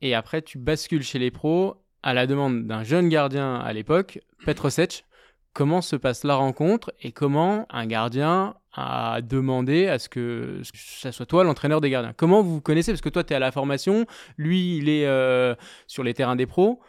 [0.00, 4.20] et après tu bascules chez les pros à la demande d'un jeune gardien à l'époque,
[4.44, 5.04] Petr Sech.
[5.52, 11.10] Comment se passe la rencontre et comment un gardien a demandé à ce que ça
[11.10, 12.12] soit toi l'entraîneur des gardiens.
[12.16, 12.92] Comment vous vous connaissez?
[12.92, 15.54] Parce que toi, tu es à la formation, lui, il est euh,
[15.86, 16.80] sur les terrains des pros.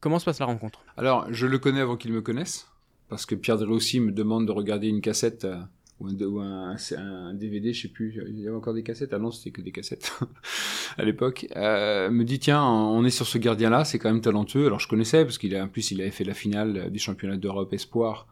[0.00, 0.84] Comment se passe la rencontre?
[0.96, 2.68] Alors, je le connais avant qu'il me connaisse,
[3.08, 5.56] parce que Pierre Drossi me demande de regarder une cassette euh,
[6.00, 9.50] ou, un, DVD, je sais plus, il y avait encore des cassettes, ah non, c'était
[9.50, 10.12] que des cassettes
[10.96, 14.66] à l'époque, euh, me dit tiens, on est sur ce gardien-là, c'est quand même talentueux.
[14.66, 17.36] Alors je connaissais parce qu'il a en plus il avait fait la finale du championnat
[17.36, 18.28] d'Europe Espoir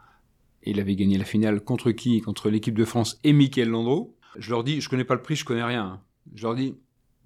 [0.67, 2.21] et il avait gagné la finale contre qui?
[2.21, 4.17] Contre l'équipe de France et Michael Landreau.
[4.39, 6.03] Je leur dis, je connais pas le prix, je connais rien.
[6.35, 6.75] Je leur dis,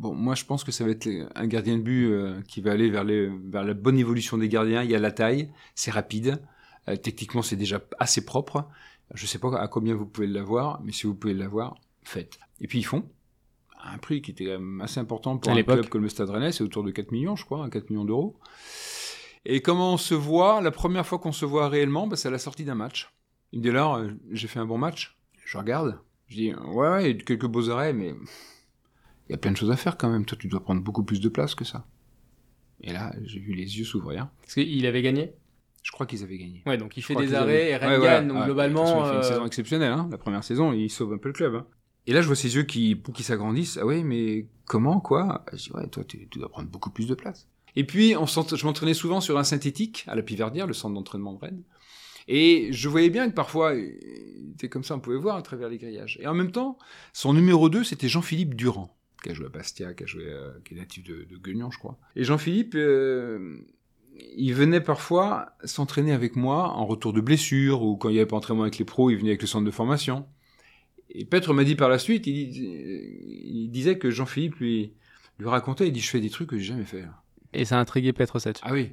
[0.01, 2.73] Bon, moi je pense que ça va être un gardien de but euh, qui va
[2.73, 4.83] aller vers, les, vers la bonne évolution des gardiens.
[4.83, 6.41] Il y a la taille, c'est rapide,
[6.89, 8.67] euh, techniquement c'est déjà assez propre.
[9.13, 12.39] Je sais pas à combien vous pouvez l'avoir, mais si vous pouvez l'avoir, faites.
[12.63, 13.05] Et puis ils font
[13.85, 16.53] un prix qui était quand même assez important pour un club comme le Stade Rennais,
[16.53, 18.39] c'est autour de 4 millions, je crois, 4 millions d'euros.
[19.45, 20.63] Et comment on se voit?
[20.63, 23.11] La première fois qu'on se voit réellement, bah, c'est à la sortie d'un match.
[23.53, 25.17] Il me dit alors, euh, j'ai fait un bon match.
[25.45, 28.15] Je regarde, je dis ouais, ouais, quelques beaux arrêts, mais
[29.29, 30.25] il y a plein de choses à faire quand même.
[30.25, 31.87] Toi, tu dois prendre beaucoup plus de place que ça.
[32.83, 34.29] Et là, j'ai vu les yeux s'ouvrir.
[34.41, 35.35] Parce qu'il avait gagné?
[35.83, 36.63] Je crois qu'ils avaient gagné.
[36.67, 39.05] Ouais, donc il fait des arrêts et Rennes gagne, donc globalement.
[39.05, 41.33] Il fait une euh, saison exceptionnelle, hein, la première saison, il sauve un peu le
[41.33, 41.55] club.
[41.55, 41.67] Hein.
[42.07, 43.79] Et là, je vois ses yeux qui, qui s'agrandissent.
[43.81, 45.45] Ah ouais, mais comment, quoi?
[45.53, 47.49] Je dis, ouais, toi, tu, dois prendre beaucoup plus de place.
[47.77, 51.35] Et puis, on je m'entraînais souvent sur un synthétique à la Piverdière, le centre d'entraînement
[51.35, 51.63] de Rennes.
[52.33, 55.69] Et je voyais bien que parfois, il était comme ça, on pouvait voir à travers
[55.69, 56.17] les grillages.
[56.21, 56.79] Et en même temps,
[57.13, 60.53] son numéro 2, c'était Jean-Philippe Durand qui a joué à Bastia, qui, a joué, euh,
[60.65, 61.99] qui est natif de, de Guignon, je crois.
[62.17, 63.59] Et Jean-Philippe, euh,
[64.35, 68.29] il venait parfois s'entraîner avec moi en retour de blessure, ou quand il n'y avait
[68.29, 70.27] pas entraînement avec les pros, il venait avec le centre de formation.
[71.11, 74.95] Et Petre m'a dit par la suite, il, il disait que Jean-Philippe lui,
[75.39, 77.05] lui racontait, il dit, je fais des trucs que j'ai jamais fait.
[77.53, 78.61] Et ça a intrigué Petre 7.
[78.63, 78.93] Ah oui.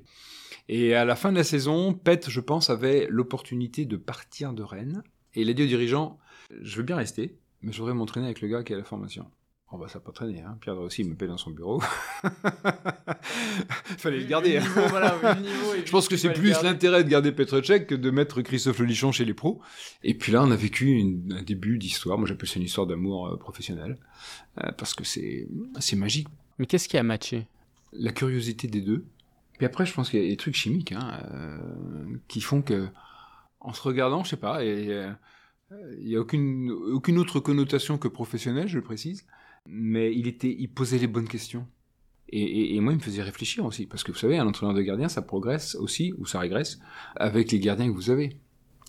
[0.70, 4.64] Et à la fin de la saison, Petre, je pense, avait l'opportunité de partir de
[4.64, 5.04] Rennes.
[5.34, 6.20] Et il a dit au dirigeant,
[6.62, 9.26] je veux bien rester, mais je voudrais m'entraîner avec le gars qui a la formation.
[9.70, 10.58] Oh bah ça n'a pas traîné, hein.
[10.62, 11.82] Pierre aussi me paie dans son bureau.
[13.98, 14.58] Fallait le garder.
[14.58, 14.64] Hein.
[15.86, 19.26] je pense que c'est plus l'intérêt de garder Petrocek que de mettre Christophe Lelichon chez
[19.26, 19.62] les pros.
[20.04, 21.02] Et puis là, on a vécu
[21.32, 22.18] un début d'histoire.
[22.18, 23.98] Moi, j'appelle ça une histoire d'amour euh, professionnel
[24.64, 25.50] euh, parce que c'est
[25.98, 26.30] magique.
[26.60, 27.46] Mais qu'est-ce qui a matché?
[27.92, 29.04] La curiosité des deux.
[29.58, 31.58] Puis après, je pense qu'il y a des trucs chimiques hein, euh,
[32.28, 32.88] qui font que,
[33.60, 35.16] en se regardant, je sais pas, il
[36.00, 39.26] n'y a aucune aucune autre connotation que professionnelle, je le précise
[39.68, 41.68] mais il était, il posait les bonnes questions.
[42.30, 44.82] Et, et, moi, il me faisait réfléchir aussi, parce que vous savez, un entraîneur de
[44.82, 46.80] gardien, ça progresse aussi, ou ça régresse,
[47.16, 48.38] avec les gardiens que vous avez.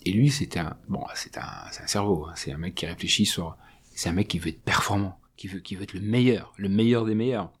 [0.05, 2.33] Et lui, c'était un, bon, c'est un, un cerveau, hein.
[2.35, 3.57] c'est un mec qui réfléchit sur,
[3.95, 6.67] c'est un mec qui veut être performant, qui veut, qui veut être le meilleur, le
[6.67, 7.51] meilleur des meilleurs.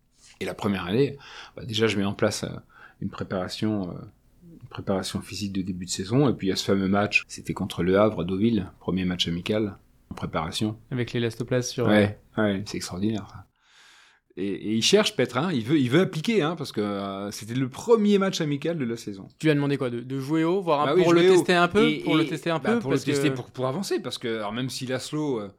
[0.41, 1.17] Et la première année,
[1.55, 2.49] bah déjà, je mets en place euh,
[3.01, 3.93] une préparation, euh,
[4.61, 7.23] une préparation physique de début de saison, et puis il y a ce fameux match,
[7.27, 9.77] c'était contre Le Havre à Deauville, premier match amical,
[10.11, 10.77] en préparation.
[10.91, 11.87] Avec les l'élastoplast sur.
[11.87, 13.45] Ouais, ouais c'est extraordinaire.
[14.37, 17.55] Et, il cherche Petre, hein, il, veut, il veut appliquer, hein, parce que euh, c'était
[17.55, 19.27] le premier match amical de la saison.
[19.37, 21.67] Tu lui as demandé quoi De, jouer haut, voir un, bah pour, le tester un
[21.67, 24.53] peu, pour le tester un peu Pour le tester, pour, pour avancer, parce que alors
[24.53, 25.49] même si Laszlo, euh,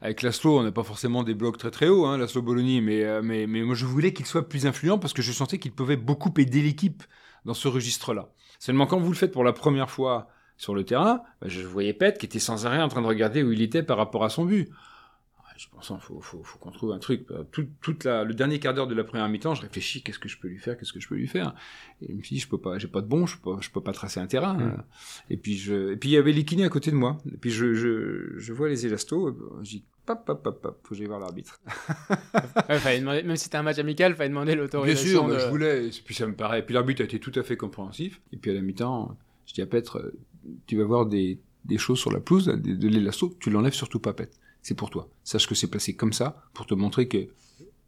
[0.00, 3.04] avec Laszlo, on n'a pas forcément des blocs très très hauts, hein, Laszlo Bologna, mais,
[3.04, 5.96] euh, mais moi je voulais qu'il soit plus influent, parce que je sentais qu'il pouvait
[5.96, 7.02] beaucoup aider l'équipe
[7.44, 8.28] dans ce registre-là.
[8.58, 11.92] Seulement quand vous le faites pour la première fois sur le terrain, bah, je voyais
[11.92, 14.28] Pet qui était sans arrêt en train de regarder où il était par rapport à
[14.28, 14.70] son but.
[15.56, 17.26] Je pense qu'il faut, faut, faut qu'on trouve un truc.
[17.50, 20.28] Tout, toute la, le dernier quart d'heure de la première mi-temps, je réfléchis, qu'est-ce que
[20.28, 21.54] je peux lui faire, qu'est-ce que je peux lui faire?
[22.02, 23.70] Et je me suis dit, je peux pas, j'ai pas de bon, je peux, je
[23.70, 24.54] peux pas tracer un terrain.
[24.54, 24.82] Mm.
[25.30, 27.18] Et puis je, et puis il y avait les à côté de moi.
[27.32, 30.90] Et puis je, je, je vois les élastos, je dis, pop, pop, pop, pop, faut
[30.90, 31.60] que j'aille voir l'arbitre.
[32.68, 35.26] ouais, demander, même si c'était un match amical, il fallait demander l'autorisation.
[35.26, 35.86] Bien sûr, je voulais.
[35.88, 36.60] Et puis ça me paraît.
[36.60, 38.20] Et puis l'arbitre a été tout à fait compréhensif.
[38.32, 39.16] Et puis à la mi-temps,
[39.46, 40.12] je dis à Petre,
[40.66, 43.98] tu vas voir des, des choses sur la pelouse, de, de l'élasto, tu l'enlèves surtout
[43.98, 44.30] pas, Pet.
[44.66, 45.08] C'est pour toi.
[45.22, 47.28] Sache que c'est placé comme ça, pour te montrer que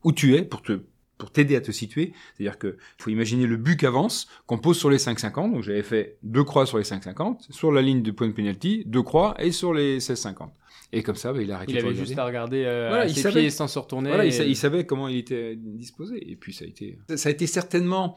[0.05, 0.81] où tu es, pour te
[1.19, 2.13] pour t'aider à te situer.
[2.37, 5.55] C'est-à-dire que faut imaginer le but qu'avance, qu'on pose sur les 5,50.
[5.55, 8.85] Donc j'avais fait deux croix sur les 5,50, sur la ligne de point de penalty,
[8.87, 10.51] deux croix, et sur les 16,50.
[10.93, 13.29] Et comme ça, bah, il a arrêté Il avait juste à regarder euh, voilà, ses
[13.29, 14.11] pieds sans se retourner.
[14.11, 16.31] Voilà, il, savait comment il était disposé.
[16.31, 18.15] Et puis ça a été, ça a été certainement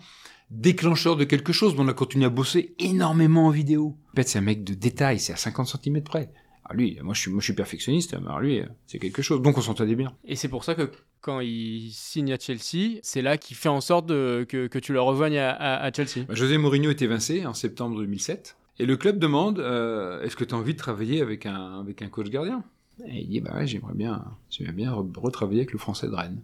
[0.52, 1.74] déclencheur de quelque chose.
[1.80, 3.97] On a continué à bosser énormément en vidéo.
[4.13, 6.30] En fait, c'est un mec de détail, c'est à 50 cm près.
[6.71, 9.41] Ah lui, moi je suis, moi je suis perfectionniste, mais lui, c'est quelque chose.
[9.41, 10.13] Donc on s'entendait bien.
[10.23, 13.81] Et c'est pour ça que quand il signe à Chelsea, c'est là qu'il fait en
[13.81, 16.25] sorte de, que, que, tu le rejoignes à, à, Chelsea.
[16.27, 18.55] Bah, José Mourinho était évincé en septembre 2007.
[18.79, 22.01] Et le club demande euh, est-ce que tu as envie de travailler avec un, avec
[22.01, 22.63] un coach gardien?
[23.05, 26.41] Et il dit bah ouais, j'aimerais bien, j'aimerais bien retravailler avec le français de Rennes.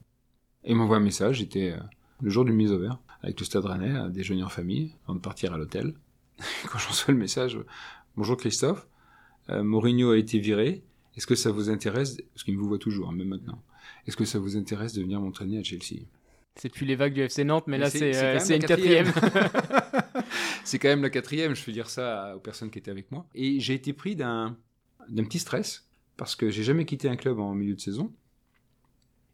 [0.65, 1.77] Et il m'envoie un message, j'étais euh,
[2.21, 5.15] le jour du mise au vert avec le stade rennais à déjeuner en famille avant
[5.15, 5.93] de partir à l'hôtel.
[6.71, 7.59] Quand je reçois le message,
[8.15, 8.96] bonjour Christophe, euh,
[9.49, 10.83] Mourinho a été viré.
[11.15, 13.63] Est-ce que ça vous intéresse, parce qu'il me vous voit toujours, hein, même maintenant,
[14.05, 16.05] est-ce que ça vous intéresse de venir m'entraîner à Chelsea?
[16.55, 19.12] C'est plus les vagues du FC Nantes, mais, là c'est euh, une quatrième.
[20.63, 23.27] c'est quand même la quatrième, je peux dire ça aux personnes qui étaient avec moi.
[23.36, 24.55] Et j'ai été pris d'un
[25.10, 28.12] petit stress, parce que j'ai jamais quitté un club en milieu de saison.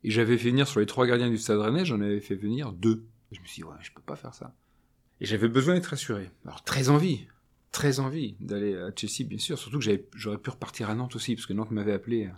[0.04, 2.74] Et j'avais fait venir sur les trois gardiens du Stade Rennais, j'en avais fait venir
[2.74, 3.06] deux.
[3.32, 4.54] Je me suis dit, ouais, je peux pas faire ça.
[5.22, 6.30] Et j'avais besoin d'être assuré.
[6.46, 7.28] Alors, très envie,
[7.74, 9.58] très envie d'aller à Chelsea, bien sûr.
[9.58, 12.28] Surtout que j'aurais pu repartir à Nantes aussi, parce que Nantes m'avait appelé.
[12.28, 12.32] Euh,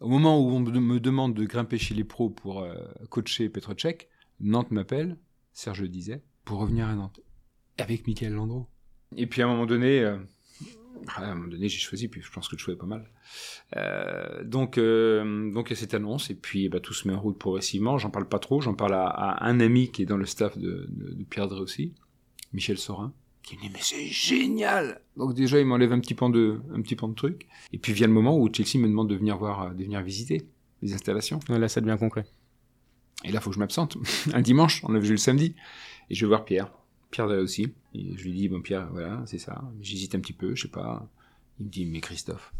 [0.00, 2.74] au moment où on me demande de grimper chez les pros pour euh,
[3.10, 4.08] coacher Petr Cech,
[4.40, 5.16] Nantes m'appelle,
[5.52, 7.20] Serge le disait, pour revenir à Nantes.
[7.78, 8.68] Avec Michael Landreau.
[9.16, 10.18] Et puis à un moment donné, euh,
[11.08, 13.08] à un moment donné, j'ai choisi, puis je pense que le choix est pas mal.
[13.76, 17.20] Euh, donc, donc il y a cette annonce, et puis bah, tout se met en
[17.20, 17.96] route progressivement.
[17.98, 20.86] J'en parle pas trop, j'en parle à, un ami qui est dans le staff de,
[20.90, 21.94] de, Pierre Drey aussi,
[22.52, 25.00] Michel Sorin, qui me dit mais c'est génial.
[25.16, 27.46] Donc déjà, il m'enlève un petit pan de, un petit pan de truc.
[27.72, 30.48] Et puis vient le moment où Chelsea me demande de venir voir, de venir visiter
[30.82, 31.40] les installations.
[31.48, 32.26] là, ça devient concret.
[33.24, 33.96] Et là, faut que je m'absente.
[34.34, 35.54] un dimanche, on avait joué le samedi,
[36.10, 36.70] et je vais voir Pierre.
[37.10, 37.72] Pierre là aussi.
[37.94, 39.62] Et je lui dis, bon Pierre, voilà, c'est ça.
[39.80, 41.08] J'hésite un petit peu, je sais pas.
[41.58, 42.52] Il me dit, mais Christophe,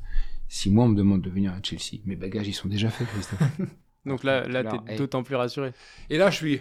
[0.48, 3.08] si moi on me demande de venir à Chelsea, mes bagages ils sont déjà faits,
[3.08, 3.42] Christophe.
[4.06, 5.72] Donc là, là, t'es d'autant plus rassuré.
[6.10, 6.60] Et là, je suis,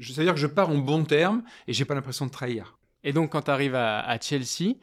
[0.00, 2.78] c'est-à-dire que je pars en bon terme et j'ai pas l'impression de trahir.
[3.04, 4.76] Et donc, quand tu arrives à, Chelsea,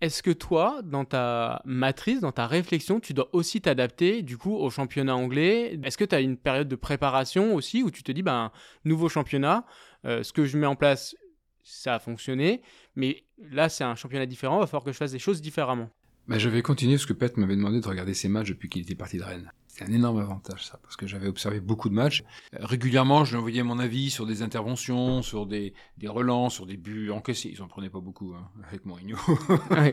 [0.00, 4.54] est-ce que toi, dans ta matrice, dans ta réflexion, tu dois aussi t'adapter du coup
[4.54, 5.78] au championnat anglais?
[5.84, 8.52] Est-ce que tu as une période de préparation aussi où tu te dis, ben,
[8.84, 9.64] nouveau championnat,
[10.04, 11.16] euh, ce que je mets en place,
[11.62, 12.62] ça a fonctionné,
[12.96, 15.90] mais là c'est un championnat différent, il va falloir que je fasse des choses différemment?
[16.26, 18.82] Bah, je vais continuer ce que Pet m'avait demandé de regarder ses matchs depuis qu'il
[18.82, 19.52] était parti de Rennes.
[19.78, 22.24] C'est un énorme avantage ça, parce que j'avais observé beaucoup de matchs.
[22.54, 26.66] Euh, régulièrement, je lui envoyais mon avis sur des interventions, sur des, des relents, sur
[26.66, 27.50] des buts encaissés.
[27.52, 29.16] Ils en prenaient pas beaucoup hein, avec Mourinho.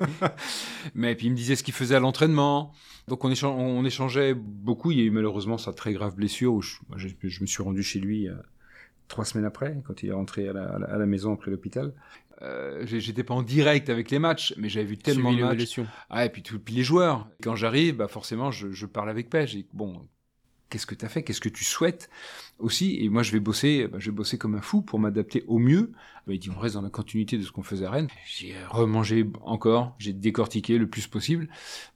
[0.95, 2.71] Mais puis il me disait ce qu'il faisait à l'entraînement.
[3.07, 4.91] Donc on, on, échangeait beaucoup.
[4.91, 7.83] Il y a eu malheureusement sa très grave blessure où je, je, me suis rendu
[7.83, 8.35] chez lui euh,
[9.07, 11.93] trois semaines après, quand il est rentré à la, à la maison après l'hôpital.
[12.41, 15.79] Euh, j'étais pas en direct avec les matchs, mais j'avais vu tellement de matchs.
[16.09, 17.29] Ah, et puis, tout, puis les joueurs.
[17.41, 19.65] Quand j'arrive, bah forcément, je, je parle avec Pej.
[19.73, 20.05] Bon,
[20.69, 22.09] qu'est-ce que tu as fait, qu'est-ce que tu souhaites?
[22.59, 22.97] Aussi.
[23.03, 25.59] Et moi, je vais bosser, bah, je vais bosser comme un fou pour m'adapter au
[25.59, 25.91] mieux.
[26.27, 28.07] Bah, il dit, on reste dans la continuité de ce qu'on faisait à Rennes.
[28.25, 31.47] J'ai remangé encore, j'ai décortiqué le plus possible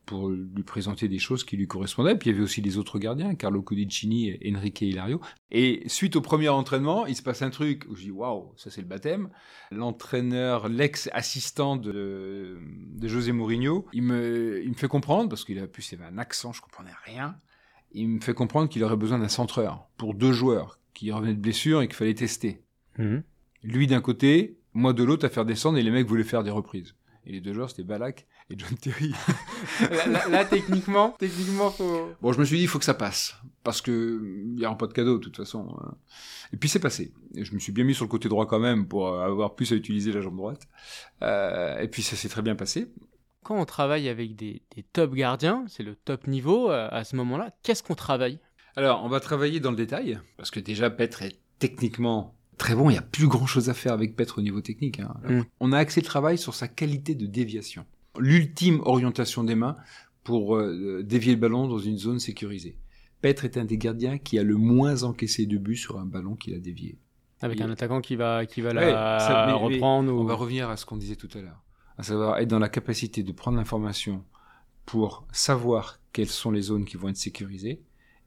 [0.05, 2.15] pour lui présenter des choses qui lui correspondaient.
[2.15, 5.21] Puis il y avait aussi les autres gardiens, Carlo Codicini Enrique Hilario.
[5.51, 8.69] Et suite au premier entraînement, il se passe un truc où je dis, waouh, ça
[8.69, 9.29] c'est le baptême.
[9.71, 12.57] L'entraîneur, l'ex-assistant de,
[12.95, 16.17] de José Mourinho, il me, il me fait comprendre, parce qu'il a pu, avait un
[16.17, 17.35] accent, je comprenais rien
[17.91, 21.39] il me fait comprendre qu'il aurait besoin d'un centreur pour deux joueurs qui revenaient de
[21.39, 22.61] blessure et qu'il fallait tester.
[22.97, 23.23] Mhm.
[23.63, 26.51] Lui d'un côté, moi de l'autre à faire descendre et les mecs voulaient faire des
[26.51, 26.95] reprises.
[27.25, 29.13] Et les deux joueurs, c'était Balak et John Terry.
[30.31, 32.09] là, techniquement, techniquement, faut...
[32.21, 33.35] Bon, je me suis dit, il faut que ça passe.
[33.63, 35.77] Parce que il n'y aura pas de cadeau, de toute façon.
[35.81, 35.95] Hein.
[36.53, 37.13] Et puis, c'est passé.
[37.35, 39.71] Et je me suis bien mis sur le côté droit quand même pour avoir plus
[39.73, 40.67] à utiliser la jambe droite.
[41.21, 42.91] Euh, et puis, ça s'est très bien passé
[43.43, 44.61] quand on travaille avec des,
[44.93, 48.39] top gardiens, c'est le top niveau euh, à ce moment-là, qu'est-ce qu'on travaille?
[48.75, 52.89] Alors, on va travailler dans le détail, parce que déjà, Petre est techniquement très bon,
[52.89, 54.99] il n'y a plus grand-chose à faire avec Petre au niveau technique.
[54.99, 55.15] Hein.
[55.27, 55.41] Mm.
[55.59, 57.85] On a axé le travail sur sa qualité de déviation.
[58.19, 59.75] L'ultime orientation des mains
[60.23, 62.77] pour euh, dévier le ballon dans une zone sécurisée.
[63.21, 66.35] Petre est un des gardiens qui a le moins encaissé de buts sur un ballon
[66.35, 66.97] qu'il a dévié.
[67.41, 70.13] Avec un attaquant qui va, qui va la reprendre.
[70.13, 71.63] On va revenir à ce qu'on disait tout à l'heure
[71.99, 74.23] à savoir être dans la capacité de prendre l'information
[74.85, 77.81] pour savoir quelles sont les zones qui vont être sécurisées,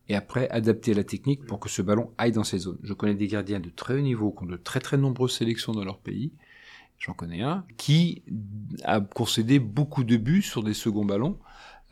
[0.09, 2.79] et après adapter la technique pour que ce ballon aille dans ces zones.
[2.83, 5.73] Je connais des gardiens de très haut niveau qui ont de très très nombreuses sélections
[5.73, 6.33] dans leur pays,
[6.99, 8.23] j'en connais un, qui
[8.85, 11.39] a concédé beaucoup de buts sur des seconds ballons,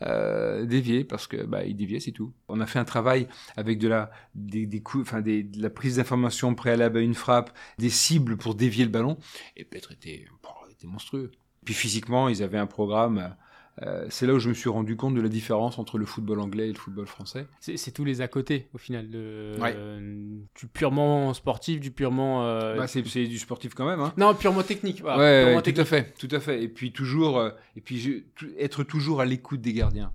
[0.03, 2.31] euh, déviés parce que bah, il déviait c'est tout.
[2.47, 5.95] On a fait un travail avec de la des, coups, enfin des, de la prise
[5.95, 9.17] d'information préalable à une frappe, des cibles pour dévier le ballon
[9.57, 10.27] et peut-être était,
[10.71, 11.31] était monstrueux.
[11.65, 13.35] Puis physiquement, ils avaient un programme.
[13.83, 16.39] Euh, c'est là où je me suis rendu compte de la différence entre le football
[16.39, 17.47] anglais et le football français.
[17.59, 19.09] C'est tous les à côté, au final.
[19.09, 22.45] du purement sportif, du purement.
[22.45, 23.99] Euh, bah, c'est du sportif quand même.
[23.99, 24.13] Hein.
[24.17, 25.03] Non, purement technique.
[25.03, 26.63] ouais, tout à fait, tout à fait.
[26.63, 28.25] Et puis toujours, euh, et puis
[28.59, 30.11] être toujours à l'écoute des gardiens.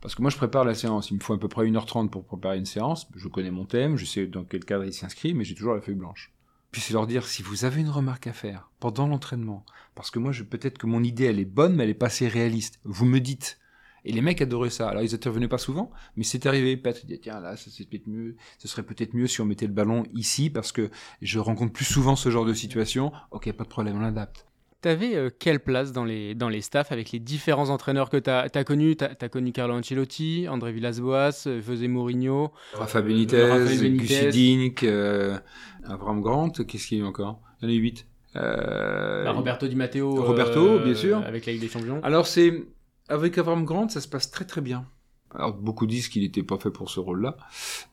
[0.00, 1.10] Parce que moi, je prépare la séance.
[1.10, 3.08] Il me faut à peu près 1h30 pour préparer une séance.
[3.16, 5.80] Je connais mon thème, je sais dans quel cadre il s'inscrit, mais j'ai toujours la
[5.80, 6.30] feuille blanche.
[6.74, 10.18] Puis c'est leur dire si vous avez une remarque à faire pendant l'entraînement, parce que
[10.18, 12.80] moi je peut-être que mon idée elle est bonne mais elle est pas assez réaliste.
[12.82, 13.60] Vous me dites.
[14.04, 14.88] Et les mecs adoraient ça.
[14.88, 16.76] Alors ils intervenaient pas souvent, mais c'est arrivé.
[16.76, 18.08] Peut-être dit tiens là ça c'est peut-être.
[18.58, 20.90] Ce serait peut-être mieux si on mettait le ballon ici parce que
[21.22, 23.12] je rencontre plus souvent ce genre de situation.
[23.30, 24.44] Ok pas de problème on l'adapte.
[24.84, 28.28] T'avais avais quelle place dans les, dans les staffs avec les différents entraîneurs que tu
[28.28, 28.96] as, connus?
[28.96, 33.48] Tu as, connu Carlo Ancelotti, André Villas-Boas, José Mourinho, Rafa Benitez,
[33.96, 35.38] Gus Dink, euh,
[35.84, 37.40] Avram Grant, qu'est-ce qu'il y a encore?
[37.62, 38.06] Il y en a eu 8.
[38.36, 40.22] Euh, bah, Roberto Di Matteo.
[40.22, 41.16] Roberto, bien sûr.
[41.24, 42.00] Avec la Ligue des Champions.
[42.02, 42.64] Alors, c'est
[43.08, 44.84] avec Avram Grant, ça se passe très très bien.
[45.34, 47.36] Alors beaucoup disent qu'il n'était pas fait pour ce rôle-là,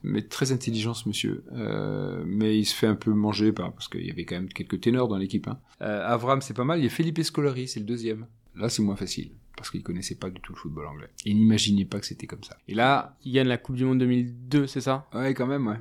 [0.03, 1.43] mais très intelligent ce monsieur.
[1.53, 4.49] Euh, mais il se fait un peu manger par parce qu'il y avait quand même
[4.49, 5.47] quelques ténors dans l'équipe.
[5.47, 5.59] Hein.
[5.81, 6.79] Euh, Avram c'est pas mal.
[6.79, 8.27] Il y a Felipe Scolari, c'est le deuxième.
[8.55, 11.09] Là c'est moins facile parce qu'il connaissait pas du tout le football anglais.
[11.23, 12.57] Il n'imaginait pas que c'était comme ça.
[12.67, 15.07] Et là, il gagne la Coupe du Monde 2002, c'est ça?
[15.13, 15.79] Ouais, quand même, ouais.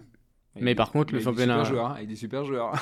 [0.58, 1.64] Mais par contre, le championnat.
[1.64, 2.72] Super joueur, avec des super joueurs.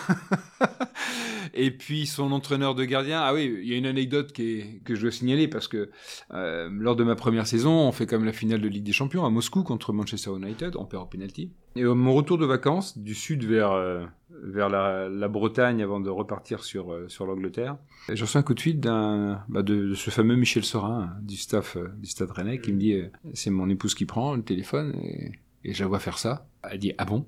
[1.54, 3.20] Et puis son entraîneur de gardien.
[3.20, 5.90] Ah oui, il y a une anecdote qui est, que je dois signaler parce que
[6.33, 9.24] euh, lors de ma première saison, on fait comme la finale de Ligue des Champions
[9.24, 11.50] à Moscou contre Manchester United, on perd au penalty.
[11.76, 14.04] Et au mon retour de vacances du sud vers euh,
[14.42, 17.76] vers la, la, Bretagne avant de repartir sur euh, sur l'Angleterre,
[18.12, 21.37] je reçois un coup de fil d'un bah de, de, ce fameux Michel Sorin du
[21.37, 23.02] staff euh, du Stade Rennais qui me dit
[23.35, 25.33] c'est mon épouse qui prend le téléphone et,
[25.64, 26.46] et je la vois faire ça.
[26.62, 27.26] Elle dit ah bon?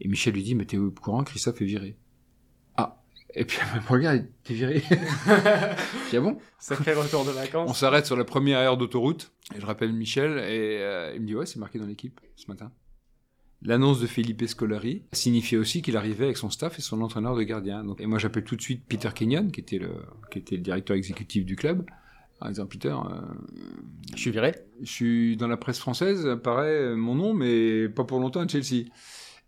[0.00, 1.96] Et Michel lui dit, mais t'es au courant, Christophe est viré.
[2.76, 3.02] Ah.
[3.34, 4.82] Et puis elle me regarde, t'es viré.
[4.90, 7.70] je dis, ah bon Sacré retour de vacances.
[7.70, 11.26] On s'arrête sur la première aire d'autoroute, et je rappelle Michel, et euh, il me
[11.26, 12.70] dit, ouais, c'est marqué dans l'équipe ce matin.
[13.62, 17.42] L'annonce de Felipe Scolari signifiait aussi qu'il arrivait avec son staff et son entraîneur de
[17.42, 17.82] gardien.
[17.82, 19.90] Donc, et moi, j'appelle tout de suite Peter Kenyon, qui était le,
[20.30, 21.84] qui était le directeur exécutif du club,
[22.40, 23.20] en disant Peter, euh,
[24.14, 24.54] je suis viré.
[24.80, 28.84] Je suis dans la presse française, paraît mon nom, mais pas pour longtemps à Chelsea.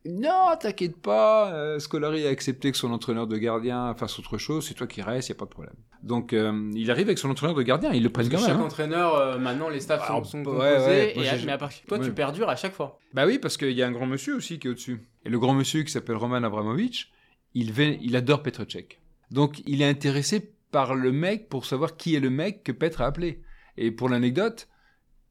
[0.07, 4.67] Non, t'inquiète pas, euh, Scolari a accepté que son entraîneur de gardien fasse autre chose,
[4.67, 5.75] c'est toi qui restes, y a pas de problème.
[6.03, 8.47] Donc euh, il arrive avec son entraîneur de gardien, il le prenne quand même.
[8.47, 8.63] Chaque hein.
[8.63, 12.49] entraîneur, euh, maintenant les staffs sont, sont composés, et mais à part toi tu perdures
[12.49, 12.99] à chaque fois.
[13.13, 15.07] Bah oui, parce qu'il y a un grand monsieur aussi qui est au-dessus.
[15.27, 17.13] Et le grand monsieur qui s'appelle Roman Abramovich,
[17.53, 19.01] il, il adore Petrocek.
[19.31, 23.03] Donc il est intéressé par le mec pour savoir qui est le mec que Petr
[23.03, 23.43] a appelé.
[23.77, 24.67] Et pour l'anecdote,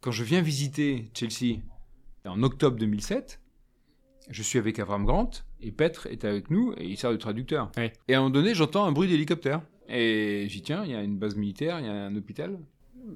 [0.01, 1.61] quand je viens visiter Chelsea
[2.25, 3.39] en octobre 2007,
[4.29, 5.29] je suis avec Avram Grant
[5.61, 7.71] et Petre est avec nous et il sert de traducteur.
[8.07, 9.61] Et à un moment donné, j'entends un bruit d'hélicoptère.
[9.87, 12.59] Et j'y tiens, il y a une base militaire, il y a un hôpital.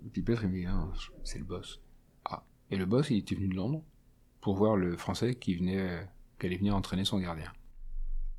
[0.05, 0.87] Et puis Petre, il me dit, ah,
[1.23, 1.79] c'est le boss.
[2.25, 2.43] Ah.
[2.71, 3.83] Et le boss, il était venu de Londres
[4.41, 6.07] pour voir le Français qui venait,
[6.39, 7.51] qui allait venir entraîner son gardien.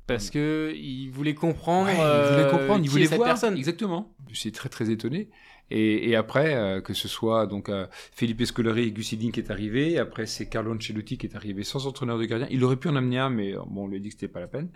[0.07, 1.89] Parce que il voulait comprendre.
[1.89, 3.29] il voulait comprendre, il voulait voir.
[3.29, 3.57] Personne.
[3.57, 4.13] Exactement.
[4.29, 5.29] Je suis très très étonné.
[5.71, 9.49] Et, et après, euh, que ce soit donc euh, Felipe Scolari et Gusidin qui est
[9.51, 12.47] arrivé, après c'est Carlo Ancelotti qui est arrivé sans entraîneur de gardien.
[12.51, 14.39] Il aurait pu en amener un, mais bon, on lui a dit que c'était pas
[14.39, 14.69] la peine.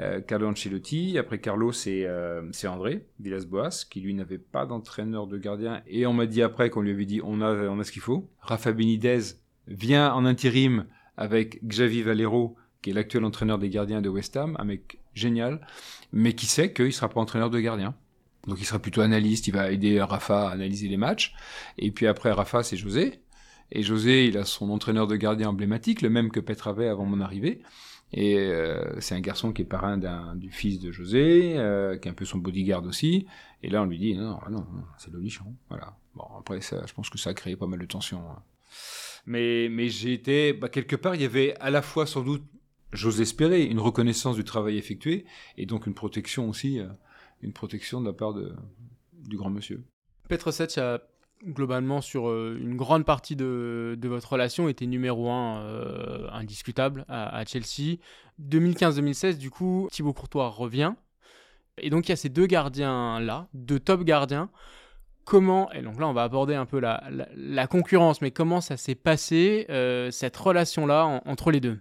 [0.00, 2.06] Euh, Carlo Ancelotti, après Carlo c'est
[2.52, 5.82] c'est André Villas-Boas qui lui n'avait pas d'entraîneur de gardien.
[5.86, 8.02] Et on m'a dit après qu'on lui avait dit on a on a ce qu'il
[8.02, 8.28] faut.
[8.40, 9.36] Rafa Benitez
[9.68, 14.56] vient en intérim avec Xavi Valero qui est l'actuel entraîneur des gardiens de West Ham,
[14.58, 15.60] un mec génial,
[16.12, 17.94] mais qui sait qu'il sera pas entraîneur de gardien.
[18.46, 21.34] Donc il sera plutôt analyste, il va aider Rafa à analyser les matchs.
[21.78, 23.20] Et puis après Rafa, c'est José.
[23.70, 27.06] Et José, il a son entraîneur de gardien emblématique, le même que Petre avait avant
[27.06, 27.62] mon arrivée.
[28.12, 29.96] Et euh, c'est un garçon qui est parrain
[30.34, 33.26] du fils de José, euh, qui est un peu son bodyguard aussi.
[33.62, 35.46] Et là, on lui dit non, non, non c'est l'olichon.
[35.70, 35.96] Voilà.
[36.14, 38.22] Bon, après ça, je pense que ça a créé pas mal de tensions.
[38.30, 38.42] Hein.
[39.24, 42.44] Mais, mais j'ai été, bah, quelque part, il y avait à la fois sans doute,
[42.92, 45.24] j'ose espérer, une reconnaissance du travail effectué,
[45.56, 46.80] et donc une protection aussi.
[46.80, 46.88] Euh,
[47.42, 48.54] une protection de la part de,
[49.12, 49.82] du grand monsieur.
[50.28, 51.00] Petroset a
[51.44, 57.04] globalement sur euh, une grande partie de, de, votre relation était numéro un euh, indiscutable
[57.08, 57.98] à, Chelsea.
[58.40, 60.94] 2015-2016, du coup, Thibaut Courtois revient.
[61.78, 64.50] Et donc il y a ces deux gardiens là, deux top gardiens.
[65.24, 67.02] Comment, et donc là on va aborder un peu la,
[67.34, 71.78] la, concurrence, mais comment ça s'est passé, euh, cette relation-là entre les deux?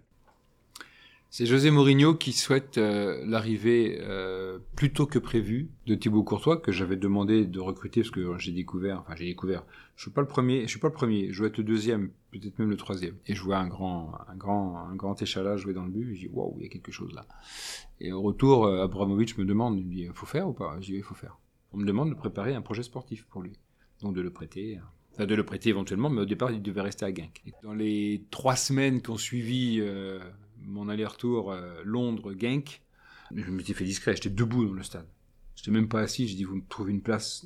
[1.33, 6.57] C'est José Mourinho qui souhaite euh, l'arrivée euh, plus tôt que prévu de Thibaut Courtois
[6.57, 9.63] que j'avais demandé de recruter parce que j'ai découvert, enfin j'ai découvert,
[9.95, 12.11] je suis pas le premier, je suis pas le premier, je dois être le deuxième,
[12.31, 15.73] peut-être même le troisième, et je vois un grand, un grand, un grand échalage jouer
[15.73, 17.25] dans le but, je dis waouh, il y a quelque chose là.
[18.01, 20.75] Et au retour, euh, Abramovich me demande, il me dit faut faire ou pas?
[20.81, 21.39] Je dis il faut faire.
[21.71, 23.53] On me demande de préparer un projet sportif pour lui,
[24.01, 24.81] donc de le prêter.
[25.13, 27.41] Enfin, de le prêter éventuellement, mais au départ, il devait rester à Genk.
[27.63, 30.19] dans les trois semaines qui ont suivi euh,
[30.65, 32.81] mon aller-retour euh, Londres-Genk,
[33.35, 35.07] je me suis fait discret, j'étais debout dans le stade.
[35.55, 37.45] J'étais même pas assis, j'ai dit, vous me trouvez une place.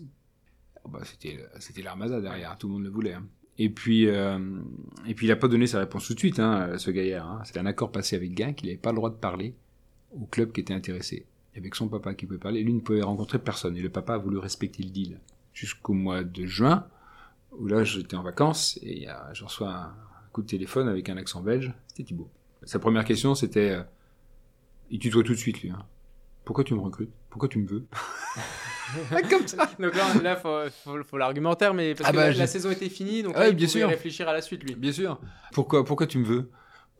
[0.83, 3.13] Oh, bah, c'était, c'était l'armada derrière, tout le monde le voulait.
[3.13, 3.25] Hein.
[3.57, 4.39] Et puis, euh,
[5.07, 7.29] et puis il a pas donné sa réponse tout de suite, hein, ce gaillard.
[7.29, 7.41] Hein.
[7.45, 9.55] C'était un accord passé avec Genk, il n'avait pas le droit de parler
[10.11, 11.25] au club qui était intéressé.
[11.55, 13.77] Avec son papa qui pouvait parler, lui ne pouvait rencontrer personne.
[13.77, 15.19] Et le papa a voulu respecter le deal.
[15.53, 16.85] Jusqu'au mois de juin,
[17.53, 19.95] où là j'étais en vacances, et je reçois un
[20.33, 22.29] coup de téléphone avec un accent belge, c'était Thibaut.
[22.63, 23.83] Sa première question, c'était, euh,
[24.89, 25.69] il tutoie tout de suite, lui.
[25.69, 25.85] Hein.
[26.43, 27.11] Pourquoi tu me recrutes?
[27.29, 27.85] Pourquoi tu me veux?
[29.29, 29.69] Comme ça.
[29.79, 33.23] Donc là, là faut, faut, l'argumentaire, mais parce Ah que bah, la, saison était finie,
[33.23, 33.87] donc Ouais, là, il bien sûr.
[33.87, 34.75] réfléchir à la suite, lui.
[34.75, 35.19] Bien sûr.
[35.53, 36.51] Pourquoi, pourquoi tu me veux?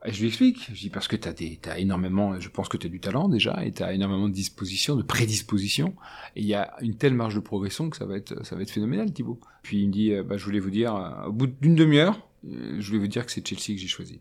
[0.03, 0.67] Et Je lui explique.
[0.73, 1.29] Je dis parce que tu
[1.69, 4.33] as, énormément, je pense que tu as du talent déjà, et tu as énormément de
[4.33, 5.95] disposition, de prédisposition.
[6.35, 8.61] Et il y a une telle marge de progression que ça va être, ça va
[8.61, 9.39] être phénoménal, Thibaut.
[9.63, 12.19] Puis il me dit, euh, bah, je voulais vous dire, euh, au bout d'une demi-heure,
[12.47, 14.19] euh, je voulais vous dire que c'est Chelsea que j'ai choisi.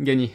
[0.00, 0.32] Gagné.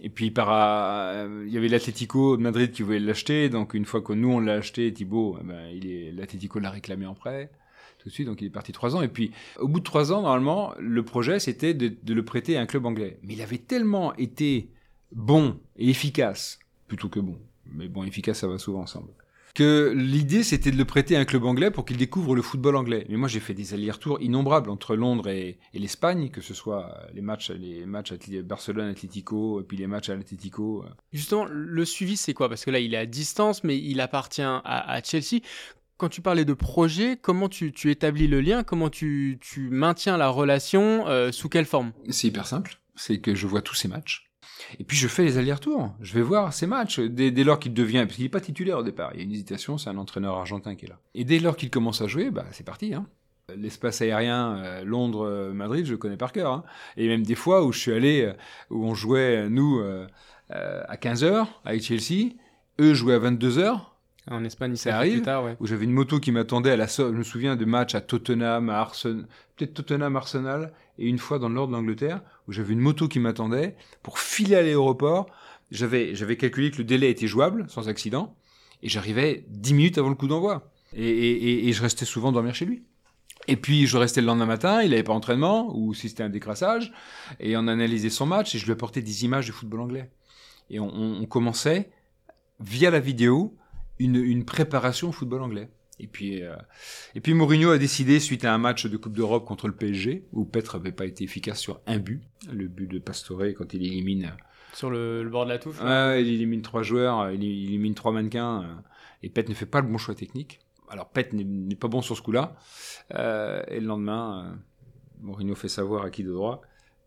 [0.00, 3.86] Et puis par, euh, il y avait l'Atlético de Madrid qui voulait l'acheter, donc une
[3.86, 7.14] fois que nous on l'a acheté, Thibaut, eh ben, il est, l'Atlético l'a réclamé en
[7.14, 7.50] prêt
[7.98, 9.02] tout de suite, donc il est parti trois ans.
[9.02, 12.56] Et puis au bout de trois ans, normalement, le projet c'était de, de le prêter
[12.58, 13.18] à un club anglais.
[13.22, 14.70] Mais il avait tellement été
[15.12, 17.38] bon et efficace, plutôt que bon,
[17.72, 19.08] mais bon efficace ça va souvent ensemble,
[19.56, 22.76] que l'idée c'était de le prêter à un club anglais pour qu'il découvre le football
[22.76, 23.06] anglais.
[23.08, 27.08] Mais moi j'ai fait des allers-retours innombrables entre Londres et, et l'Espagne, que ce soit
[27.14, 30.84] les matchs, les matchs Atlé- Barcelone-Atlético, et puis les matchs à l'Atlético.
[31.12, 32.48] Justement, le suivi, c'est quoi?
[32.48, 35.40] Parce que là, il est à distance, mais il appartient à, à Chelsea.
[35.96, 38.62] Quand tu parlais de projet, comment tu, tu établis le lien?
[38.62, 41.92] Comment tu, tu maintiens la relation euh, Sous quelle forme?
[42.10, 42.78] C'est hyper simple.
[42.94, 44.25] C'est que je vois tous ces matchs.
[44.78, 45.94] Et puis je fais les allers-retours.
[46.00, 47.00] Je vais voir ces matchs.
[47.00, 49.24] Dès, dès lors qu'il devient, parce qu'il n'est pas titulaire au départ, il y a
[49.24, 50.98] une hésitation, c'est un entraîneur argentin qui est là.
[51.14, 52.94] Et dès lors qu'il commence à jouer, bah c'est parti.
[52.94, 53.06] Hein.
[53.54, 56.52] L'espace aérien euh, Londres-Madrid, je le connais par cœur.
[56.52, 56.64] Hein.
[56.96, 58.32] Et même des fois où je suis allé, euh,
[58.70, 60.06] où on jouait, nous, euh,
[60.50, 62.32] à 15h avec Chelsea,
[62.80, 63.80] eux jouaient à 22h,
[64.30, 65.14] En Espagne, Ça arrive.
[65.14, 65.56] plus tard, ouais.
[65.60, 68.00] où j'avais une moto qui m'attendait à la so- Je me souviens de matchs à
[68.00, 72.52] Tottenham, à Arsenal, peut-être Tottenham, Arsenal, et une fois dans le nord de l'Angleterre, où
[72.52, 75.26] j'avais une moto qui m'attendait pour filer à l'aéroport.
[75.70, 78.34] J'avais, j'avais calculé que le délai était jouable, sans accident,
[78.82, 80.70] et j'arrivais 10 minutes avant le coup d'envoi.
[80.94, 82.82] Et, et, et, et je restais souvent dormir chez lui.
[83.48, 86.28] Et puis je restais le lendemain matin, il n'avait pas entraînement, ou si c'était un
[86.30, 86.92] décrassage,
[87.38, 90.10] et on analysait son match, et je lui apportais des images du football anglais.
[90.70, 91.90] Et on, on- on commençait,
[92.58, 93.54] via la vidéo,
[93.98, 95.68] une, une préparation au football anglais.
[95.98, 96.54] Et puis, euh,
[97.14, 100.26] et puis Mourinho a décidé, suite à un match de Coupe d'Europe contre le PSG,
[100.32, 102.22] où Petre n'avait pas été efficace sur un but,
[102.52, 104.32] le but de Pastore quand il élimine,
[104.74, 105.80] Sur le, le bord de la touche.
[105.80, 106.08] là.
[106.10, 108.74] Ouais, il élimine trois joueurs, il il élimine trois mannequins, euh,
[109.22, 110.60] et Pet ne fait pas le bon choix technique.
[110.90, 112.54] Alors Pet n'est- n'est pas bon sur ce coup-là.
[113.14, 114.56] Euh, et le lendemain, euh,
[115.22, 116.60] Mourinho fait savoir à qui de droit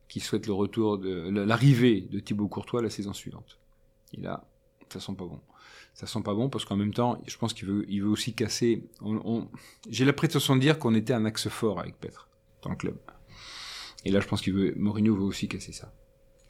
[0.07, 3.59] qu'il souhaite le retour de l'arrivée de Thibaut Courtois la saison suivante.
[4.17, 4.43] Et là,
[4.91, 5.39] ça sent pas bon.
[5.99, 8.33] Ça sent pas bon parce qu'en même temps, je pense qu'il veut, il veut aussi
[8.33, 8.87] casser.
[9.01, 9.47] on- on-
[9.89, 12.29] J'ai la prétention de dire qu'on était un axe fort avec Petre
[12.61, 12.97] dans le club.
[14.05, 15.91] Et là, je pense qu'il veut, Mourinho veut aussi casser ça.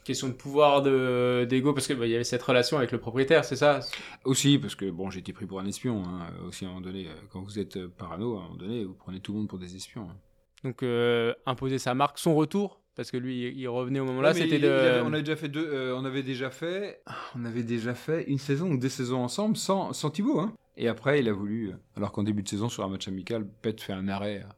[0.03, 3.55] Question de pouvoir de- d'ego, parce qu'il y avait cette relation avec le propriétaire, c'est
[3.55, 3.79] ça?
[4.23, 6.03] Aussi, parce que bon, j'ai été pris pour un espion.
[6.05, 8.85] Hein, aussi, à un moment donné, euh, quand vous êtes parano, à un moment donné,
[8.85, 10.07] vous prenez tout le monde pour des espions.
[10.11, 10.17] hein.
[10.63, 14.33] Donc, euh, imposer sa marque, son retour, parce que lui, il revenait au moment-là, Ouais,
[14.33, 14.65] mais c'était de...
[14.65, 15.65] il avait- on avait déjà fait deux.
[15.71, 17.01] euh, on avait déjà fait.
[17.33, 20.41] On avait déjà fait une saison ou deux saisons ensemble sans, sans Thibaut.
[20.41, 20.53] Hein.
[20.75, 21.69] Et après, il a voulu.
[21.69, 24.41] euh, Alors qu'en début de saison, sur un match amical, Pet fait un arrêt.
[24.43, 24.49] euh,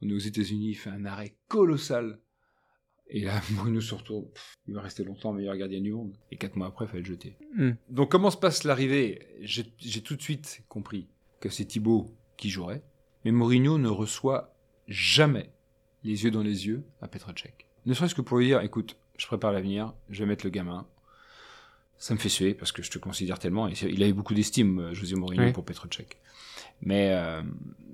[0.00, 2.20] On est aux États-Unis, il fait un arrêt colossal.
[3.10, 4.26] Et là, Bruno se retourne.
[4.30, 6.14] Pff, Il va rester longtemps meilleur gardien du monde.
[6.30, 7.36] Et quatre mois après, il fallait le jeter.
[7.56, 7.72] Hmm.
[7.88, 9.26] Donc comment se passe l'arrivée?
[9.40, 11.08] J'ai tout de suite compris
[11.40, 12.84] que c'est Thibaut qui jouerait,
[13.24, 14.54] mais Mourinho ne reçoit
[14.86, 15.50] jamais
[16.04, 17.52] les yeux dans les yeux à Petr Cech.
[17.86, 20.86] Ne serait-ce que pour lui dire, écoute, je prépare l'avenir, je vais mettre le gamin.
[21.98, 23.68] Ça me fait suer parce que je te considère tellement.
[23.68, 25.52] Et il avait beaucoup d'estime, euh, José Mourinho, Oui.
[25.52, 26.06] pour Petr Cech.
[26.82, 27.42] Mais euh,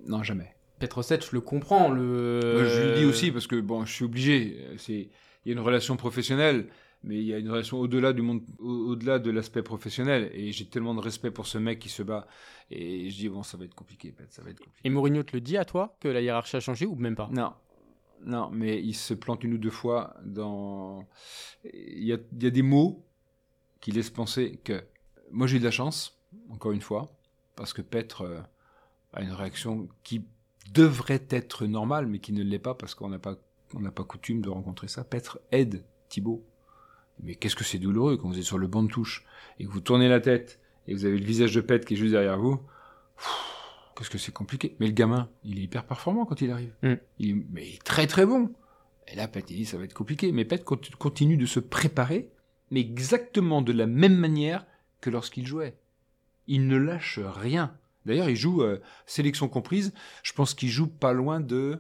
[0.07, 0.55] non, jamais.
[0.79, 1.89] Petroset, je le comprends.
[1.91, 2.41] Le...
[2.69, 4.59] Je le dis aussi parce que bon, je suis obligé.
[4.77, 5.09] C'est
[5.47, 6.67] il y a une relation professionnelle,
[7.03, 10.31] mais il y a une relation au-delà du monde, au- au-delà de l'aspect professionnel.
[10.35, 12.27] Et j'ai tellement de respect pour ce mec qui se bat.
[12.71, 14.81] Et je dis bon, ça va être compliqué, Pet, ça va être compliqué.
[14.87, 17.29] Et Mourinho te le dit à toi, que la hiérarchie a changé, ou même pas?
[17.33, 17.53] Non,
[18.25, 21.07] non, mais il se plante une ou deux fois dans.
[21.73, 23.05] Il y a, des mots
[23.81, 24.83] qui laissent penser que.
[25.31, 26.19] Moi, j'ai eu de la chance,
[26.51, 27.15] encore une fois,
[27.57, 28.41] parce que Petre euh,
[29.13, 30.25] a une réaction qui
[30.73, 33.37] devrait être normale, mais qui ne l'est pas parce qu'on n'a pas,
[33.95, 35.05] pas coutume de rencontrer ça.
[35.05, 36.45] Petre aide Thibaut.
[37.23, 39.25] Mais qu'est-ce que c'est douloureux quand vous êtes sur le banc de touche
[39.59, 41.97] et que vous tournez la tête et vous avez le visage de Petre qui est
[41.97, 42.61] juste derrière vous.
[43.17, 43.64] Pff,
[43.97, 44.77] Qu'est-ce que c'est compliqué.
[44.81, 46.73] Mais le gamin, il est hyper performant quand il arrive.
[46.83, 46.95] Mm.
[47.19, 48.53] Il est, mais il est très très bon.
[49.09, 50.33] Et là, Pet, il dit, ça va être compliqué.
[50.33, 52.31] Mais Pet cont- continue de se préparer,
[52.71, 54.67] mais exactement de la même manière
[55.01, 55.77] que lorsqu'il jouait.
[56.47, 57.77] Il ne lâche rien.
[58.07, 61.79] D'ailleurs, il joue, euh, sélection comprise, je pense qu'il joue pas loin de...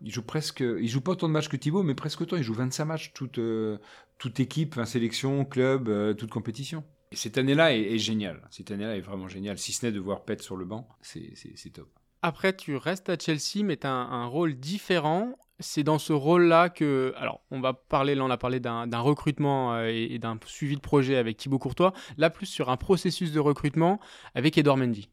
[0.00, 0.60] Il joue presque...
[0.60, 2.36] Il joue pas autant de matchs que Thibaut, mais presque autant.
[2.36, 3.78] Il joue 25 matchs, toute, euh,
[4.18, 6.84] toute équipe, enfin, sélection, club, euh, toute compétition.
[7.12, 8.46] Et cette année-là est, est géniale.
[8.50, 9.58] Cette année-là est vraiment géniale.
[9.58, 11.88] Si ce n'est de voir Pet sur le banc, c'est top.
[12.22, 15.38] Après, tu restes à Chelsea, mais tu as un, un rôle différent.
[15.60, 17.12] C'est dans ce rôle-là que.
[17.16, 20.76] Alors, on va parler, là, on a parlé d'un recrutement euh, et, et d'un suivi
[20.76, 21.92] de projet avec Thibaut Courtois.
[22.16, 24.00] Là, plus sur un processus de recrutement
[24.34, 25.08] avec Edouard Mendy.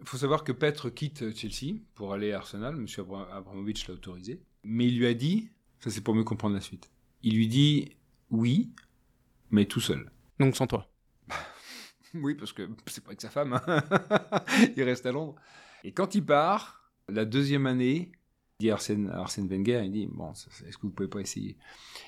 [0.00, 2.76] Il faut savoir que Petre quitte Chelsea pour aller à Arsenal.
[2.76, 4.40] Monsieur Abramovich l'a autorisé.
[4.64, 6.90] Mais il lui a dit, ça c'est pour mieux comprendre la suite,
[7.22, 7.96] il lui dit
[8.30, 8.70] oui,
[9.50, 10.10] mais tout seul.
[10.38, 10.88] Donc sans toi
[12.22, 13.60] Oui, parce que c'est pas avec sa femme.
[13.66, 13.82] Hein.
[14.76, 15.34] il reste à Londres.
[15.84, 18.12] Et quand il part, la deuxième année,
[18.60, 21.56] il dit Arsène, Arsène Wenger, il dit bon, est-ce que vous pouvez pas essayer?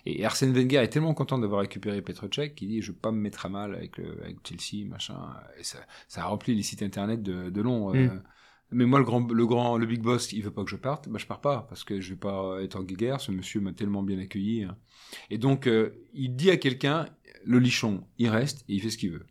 [0.05, 3.13] Et Arsène Wenger est tellement content d'avoir récupéré Petr Cech qu'il dit je vais pas
[3.13, 5.17] me mettre à mal avec, avec Chelsea, machin.
[5.59, 7.95] Et ça, ça, a rempli les sites internet de, de long.
[7.95, 8.07] Euh.
[8.07, 8.23] Mm.
[8.73, 11.09] mais moi, le grand, le grand, le big boss, il veut pas que je parte.
[11.09, 13.21] Bah, je pars pas parce que je vais pas être en guerre.
[13.21, 14.65] Ce monsieur m'a tellement bien accueilli.
[14.65, 14.77] Hein.
[15.31, 17.07] Et donc, euh, il dit à quelqu'un,
[17.45, 19.27] le lichon, il reste et il fait ce qu'il veut.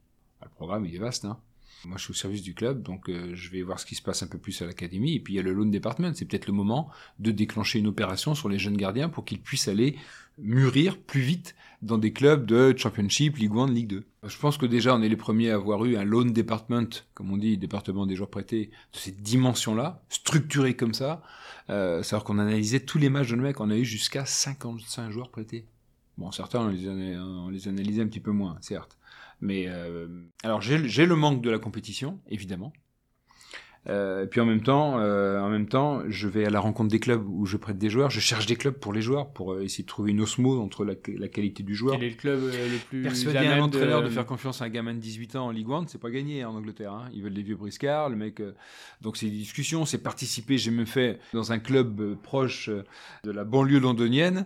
[0.60, 1.24] Le programme, il est vaste.
[1.24, 1.38] Hein.
[1.86, 4.01] Moi, je suis au service du club, donc euh, je vais voir ce qui se
[4.01, 5.16] passe un peu plus à l'académie.
[5.16, 6.12] Et puis, il y a le loan department.
[6.14, 6.89] C'est peut-être le moment
[7.20, 9.95] de déclencher une opération sur les jeunes gardiens pour qu'ils puissent aller
[10.38, 14.03] mûrir plus vite dans des clubs de Championship, Ligue 1, Ligue 2.
[14.28, 17.32] Je pense que déjà, on est les premiers à avoir eu un loan department, comme
[17.32, 21.22] on dit, département des joueurs prêtés, de cette dimension-là, structuré comme ça.
[21.70, 25.30] Euh, C'est-à-dire qu'on analysait tous les matchs de mec, on a eu jusqu'à 55 joueurs
[25.30, 25.64] prêtés.
[26.18, 28.99] Bon, certains, on les analysait un petit peu moins, certes.
[29.42, 30.08] Mais euh,
[30.44, 32.74] alors j'ai le manque de la compétition, évidemment.
[33.88, 36.90] Euh, et puis en même temps, euh, en même temps, je vais à la rencontre
[36.90, 38.10] des clubs où je prête des joueurs.
[38.10, 40.96] Je cherche des clubs pour les joueurs, pour essayer de trouver une osmose entre la,
[41.18, 41.96] la, qualité du joueur.
[41.96, 44.08] Quel est le club le plus Persuader un entraîneur de...
[44.08, 44.12] de...
[44.12, 46.56] faire confiance à un gamin de 18 ans en Ligue 1, c'est pas gagné en
[46.56, 46.94] Angleterre.
[46.94, 47.10] Hein.
[47.14, 48.42] Ils veulent des vieux briscards, le mec.
[48.42, 48.54] Euh,
[49.02, 50.58] donc c'est des discussions, c'est participer.
[50.58, 52.70] J'ai même fait dans un club proche
[53.24, 54.46] de la banlieue londonienne.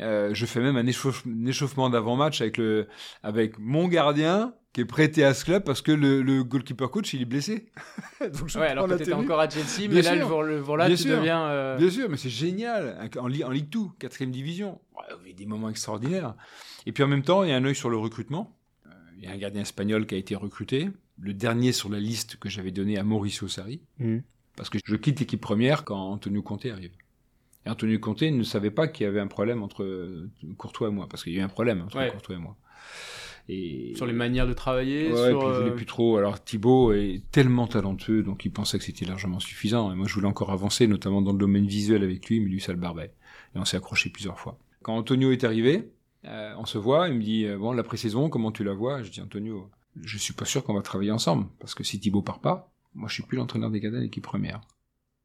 [0.00, 2.88] Euh, je fais même un, échauffe, un échauffement d'avant-match avec le,
[3.22, 7.12] avec mon gardien qui est prêté à ce club parce que le, le goalkeeper coach
[7.12, 7.66] il est blessé.
[8.20, 10.42] Donc je ouais, alors que t'étais encore à Chelsea, mais là sûr.
[10.42, 11.16] le jour, là Bien tu sûr.
[11.16, 11.44] deviens.
[11.46, 11.76] Euh...
[11.76, 16.34] Bien sûr, mais c'est génial en, en Ligue 2, quatrième division, ouais, des moments extraordinaires.
[16.86, 18.56] Et puis en même temps, il y a un œil sur le recrutement.
[18.86, 20.88] Euh, il y a un gardien espagnol qui a été recruté,
[21.18, 24.18] le dernier sur la liste que j'avais donnée à Mauricio Sarri, mmh.
[24.56, 26.92] parce que je quitte l'équipe première quand Antonio Conte arrive.
[27.66, 31.06] Et Antonio Conte ne savait pas qu'il y avait un problème entre Courtois et moi,
[31.08, 32.10] parce qu'il y a eu un problème entre ouais.
[32.10, 32.56] Courtois et moi.
[33.48, 33.94] Et...
[33.96, 36.16] Sur les manières de travailler ouais, sur, puis je voulais plus trop.
[36.16, 39.92] Alors Thibaut est tellement talentueux, donc il pensait que c'était largement suffisant.
[39.92, 42.60] Et moi, je voulais encore avancer, notamment dans le domaine visuel avec lui, mais lui,
[42.60, 43.12] ça le barbait.
[43.54, 44.58] Et on s'est accroché plusieurs fois.
[44.82, 45.90] Quand Antonio est arrivé,
[46.26, 49.02] euh, on se voit, il me dit, euh, bon, la pré-saison, comment tu la vois?
[49.02, 49.68] Je dis, Antonio,
[50.00, 53.08] je suis pas sûr qu'on va travailler ensemble, parce que si Thibaut part pas, moi,
[53.08, 54.60] je suis plus l'entraîneur des cadets de l'équipe première.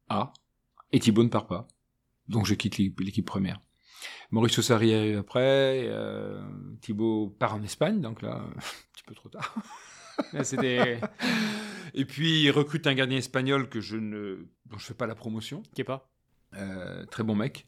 [0.08, 0.32] Ah,
[0.92, 1.68] et Thibaut ne part pas.
[2.28, 3.60] Donc je quitte l'équipe première.
[4.30, 6.40] Mauricio Sarri arrive après, euh,
[6.80, 8.60] Thibaut part en Espagne, donc là, un
[8.92, 9.54] petit peu trop tard.
[11.94, 15.14] Et puis il recrute un gardien espagnol que je ne, dont je fais pas la
[15.14, 15.62] promotion.
[15.74, 16.10] Qui est pas.
[16.54, 17.66] Euh, très bon mec,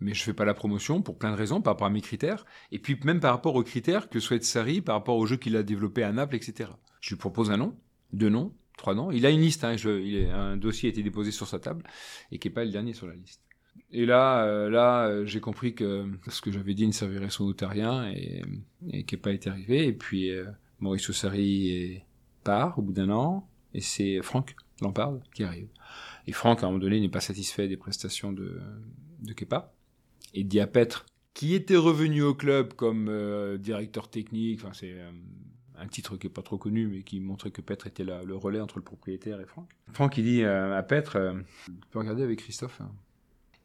[0.00, 2.44] mais je fais pas la promotion pour plein de raisons, par rapport à mes critères,
[2.70, 5.56] et puis même par rapport aux critères que souhaite Sarri, par rapport au jeu qu'il
[5.56, 6.70] a développé à Naples, etc.
[7.00, 7.76] Je lui propose un nom,
[8.12, 9.10] deux noms, trois noms.
[9.10, 11.58] Il a une liste, hein, je, il est, un dossier a été déposé sur sa
[11.58, 11.84] table
[12.30, 13.47] et qui est pas le dernier sur la liste.
[13.90, 17.46] Et là, euh, là, euh, j'ai compris que ce que j'avais dit ne servirait sans
[17.46, 18.42] doute à rien et,
[18.90, 19.86] et qui pas été arrivé.
[19.86, 20.44] Et puis, euh,
[20.80, 22.02] Maurice Sarri
[22.44, 25.68] part au bout d'un an et c'est Franck Lampard qui arrive.
[26.26, 28.60] Et Franck, à un moment donné, n'est pas satisfait des prestations de,
[29.34, 29.72] Kepa
[30.34, 33.10] et dit à Petre, qui était revenu au club comme
[33.58, 34.94] directeur technique, enfin c'est
[35.78, 38.60] un titre qui est pas trop connu, mais qui montrait que Petre était le relais
[38.60, 39.70] entre le propriétaire et Franck.
[39.92, 42.80] Franck, il dit à Petre, tu peux regarder avec Christophe.
[42.80, 42.90] Hein.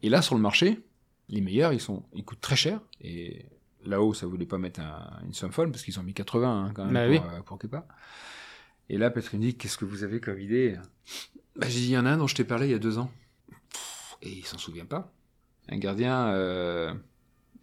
[0.04, 0.80] Et là, sur le marché,
[1.30, 2.78] les meilleurs, ils, sont, ils coûtent très cher.
[3.00, 3.46] Et
[3.86, 6.72] là-haut, ça voulait pas mettre un, une somme folle, parce qu'ils ont mis 80 hein,
[6.74, 7.34] quand même bah pour, oui.
[7.38, 7.88] euh, pour Kepa.
[8.90, 10.76] Et là, me dit, qu'est-ce que vous avez comme idée?
[11.56, 12.78] Bah, J'ai dit, il y en a un dont je t'ai parlé il y a
[12.78, 13.10] deux ans.
[14.20, 15.10] Et il s'en souvient pas.
[15.70, 16.92] Un gardien, euh,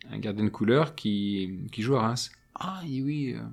[0.10, 2.32] un gardien de couleur qui, qui joue à Reims.
[2.56, 3.34] Ah oui, oui.
[3.36, 3.44] euh.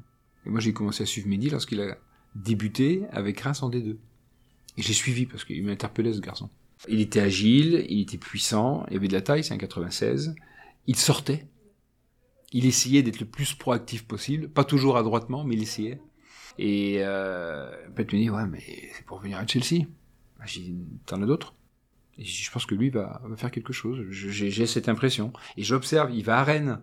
[0.46, 1.98] Et moi, j'ai commencé à suivre Mehdi lorsqu'il a
[2.34, 3.98] débuté avec Reims en D2.
[4.78, 6.48] Et j'ai suivi parce qu'il m'a interpellé ce garçon.
[6.86, 10.34] Il était agile, il était puissant, il avait de la taille, c'est un 96.
[10.86, 11.46] Il sortait.
[12.52, 16.00] Il essayait d'être le plus proactif possible, pas toujours adroitement, mais il essayait.
[16.58, 18.62] Et euh, Pet me dit, ouais, mais
[18.94, 19.86] c'est pour venir à Chelsea.
[20.38, 20.76] Bah, J'ai dit,
[21.06, 21.54] t'en as d'autres?
[22.18, 24.04] Et je pense que lui va, va faire quelque chose.
[24.10, 25.32] J'ai cette impression.
[25.56, 26.80] Et j'observe, il va à Rennes.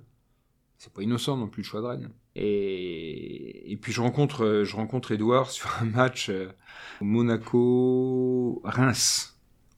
[0.77, 2.11] C'est pas innocent non plus le choix de Rennes.
[2.35, 6.49] Et, et puis je rencontre, je rencontre Edouard sur un match euh,
[7.01, 9.34] Monaco-Reims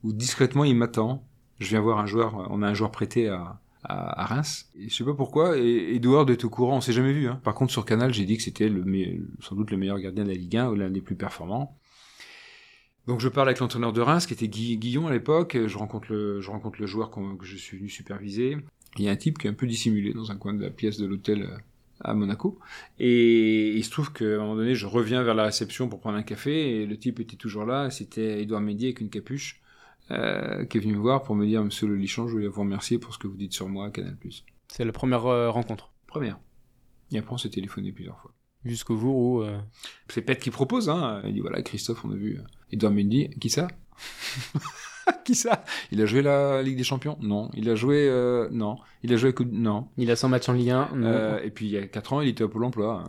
[0.08, 1.28] où discrètement il m'attend.
[1.60, 4.70] Je viens voir un joueur, on a un joueur prêté à, Reims.
[4.78, 7.28] Et je sais pas pourquoi, et Edouard est au courant, on s'est jamais vu.
[7.28, 7.40] Hein.
[7.44, 8.70] Par contre sur Canal, j'ai dit que c'était
[9.40, 11.78] sans doute le meilleur gardien de la Ligue 1 ou l'un des plus performants.
[13.08, 15.58] Donc je parle avec l'entraîneur de Reims qui était Guy, Guillon à l'époque.
[15.66, 18.58] Je rencontre le, joueur que je suis venu superviser.
[18.98, 20.70] Il y a un type qui est un peu dissimulé dans un coin de la
[20.70, 21.58] pièce de l'hôtel euh,
[22.02, 22.60] à Monaco.
[23.00, 26.18] Et il se trouve qu'à un moment donné, je reviens vers la réception pour prendre
[26.18, 27.90] un café et le type était toujours là.
[27.90, 29.62] C'était Edouard Mendy avec une capuche
[30.12, 32.98] euh, qui est venu me voir pour me dire Monsieur Le je voulais vous remercier
[32.98, 34.16] pour ce que vous dites sur moi, Canal+.
[34.68, 35.92] C'est la première euh, rencontre.
[36.08, 36.40] Première.
[37.12, 38.32] Et après, on s'est téléphoné plusieurs fois.
[38.66, 39.42] Jusqu'au jour où.
[39.42, 39.58] Euh,
[40.10, 41.22] C'est Pet qui propose, hein.
[41.26, 42.40] Il dit voilà, Christophe, on a vu
[42.72, 43.30] Edouard Mendy.
[43.40, 43.68] Qui ça?
[45.24, 45.64] Qui ça?
[45.92, 47.18] Il a joué la Ligue des Champions?
[47.22, 47.50] Non.
[47.54, 48.08] Il a joué.
[48.10, 48.78] Euh, non.
[49.04, 49.34] Il a joué.
[49.52, 49.88] Non.
[49.98, 52.22] Il a 100 matchs en Ligue 1 euh, Et puis il y a 4 ans,
[52.22, 53.04] il était au Pôle emploi.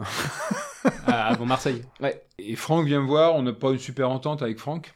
[1.07, 1.83] ah, avant Marseille.
[2.01, 2.23] Ouais.
[2.39, 3.35] Et Franck vient me voir.
[3.35, 4.95] On n'a pas une super entente avec Franck.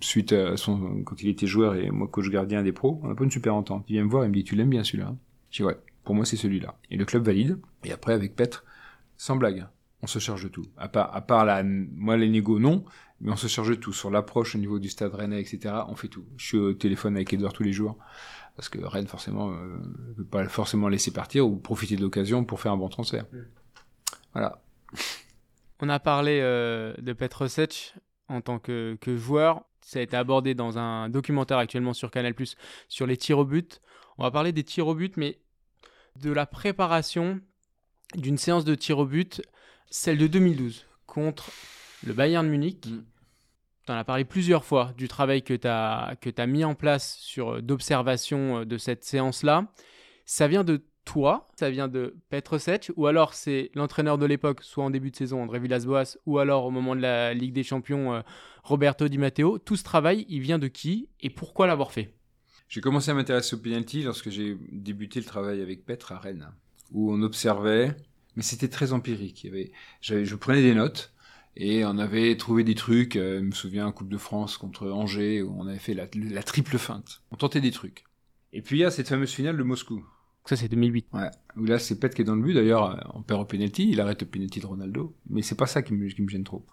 [0.00, 1.02] Suite à son.
[1.04, 3.54] Quand il était joueur et moi coach gardien des pros, on n'a pas une super
[3.54, 3.84] entente.
[3.88, 5.14] Il vient me voir et me dit Tu l'aimes bien celui-là?
[5.50, 5.76] Je dis Ouais.
[6.04, 6.78] Pour moi, c'est celui-là.
[6.90, 7.58] Et le club valide.
[7.84, 8.64] Et après, avec Petre,
[9.18, 9.66] sans blague
[10.02, 10.66] on se charge de tout.
[10.76, 12.84] À part, à part la, moi les négos non,
[13.20, 13.92] mais on se charge de tout.
[13.92, 16.24] Sur l'approche au niveau du stade rennais, etc., on fait tout.
[16.36, 17.98] Je suis au téléphone avec Edouard tous les jours,
[18.56, 22.44] parce que Rennes, forcément, euh, ne veut pas forcément laisser partir ou profiter de l'occasion
[22.44, 23.24] pour faire un bon transfert.
[23.32, 23.38] Mm.
[24.32, 24.62] Voilà.
[25.80, 27.94] On a parlé euh, de Petrosec
[28.28, 29.64] en tant que, que joueur.
[29.80, 32.34] Ça a été abordé dans un documentaire actuellement sur Canal+,
[32.88, 33.80] sur les tirs au but.
[34.18, 35.38] On va parler des tirs au but, mais
[36.16, 37.40] de la préparation
[38.14, 39.42] d'une séance de tirs au but
[39.90, 41.50] celle de 2012 contre
[42.06, 42.86] le Bayern de Munich.
[42.86, 43.04] Mm.
[43.86, 46.74] Tu en as parlé plusieurs fois du travail que tu as, que as mis en
[46.74, 49.66] place sur euh, d'observation euh, de cette séance-là.
[50.26, 54.84] Ça vient de toi, ça vient de Petrosec, ou alors c'est l'entraîneur de l'époque, soit
[54.84, 58.12] en début de saison, André Villas-Boas, ou alors au moment de la Ligue des Champions,
[58.12, 58.20] euh,
[58.62, 59.58] Roberto Di Matteo.
[59.58, 62.12] Tout ce travail, il vient de qui et pourquoi l'avoir fait?
[62.68, 66.52] J'ai commencé à m'intéresser au penalty lorsque j'ai débuté le travail avec Petre à Rennes,
[66.92, 67.96] où on observait
[68.36, 69.48] mais c'était très empirique.
[70.00, 71.12] Je prenais des notes
[71.56, 73.16] et on avait trouvé des trucs.
[73.16, 76.06] Euh, je me souviens en Coupe de France contre Angers où on avait fait la,
[76.44, 77.22] triple feinte.
[77.32, 78.04] On tentait des trucs.
[78.52, 80.06] Et puis il y a cette fameuse finale de Moscou.
[80.48, 81.08] Ça c'est 2008.
[81.12, 81.30] Ouais.
[81.56, 82.54] Là c'est Pet qui est dans le but.
[82.54, 83.90] D'ailleurs, euh, on perd au penalty.
[83.90, 85.14] Il arrête le penalty de Ronaldo.
[85.28, 86.64] Mais c'est pas ça qui me, gêne trop.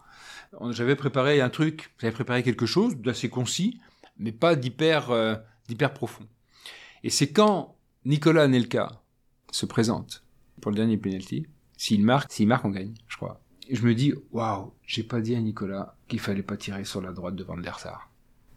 [0.70, 1.94] J'avais préparé un truc.
[2.00, 3.82] J'avais préparé quelque chose d'assez concis,
[4.18, 5.36] mais pas d'hyper euh,
[5.68, 6.26] d'hyper profond.
[7.04, 9.02] Et c'est quand Nicolas Anelka
[9.52, 10.24] se présente
[10.62, 11.46] pour le dernier penalty
[11.76, 13.42] s'il marque, s'il marque, on gagne, je crois.
[13.68, 17.02] Et je me dis, waouh, j'ai pas dit à Nicolas qu'il fallait pas tirer sur
[17.02, 17.78] la droite de Van der.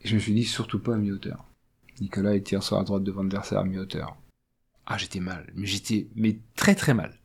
[0.00, 1.44] Et je me suis dit, surtout pas à mi-hauteur.
[2.00, 4.16] Nicolas, il tire sur la droite de Van der à mi-hauteur.
[4.90, 5.52] Ah, j'étais mal.
[5.54, 7.20] Mais j'étais, mais très très mal.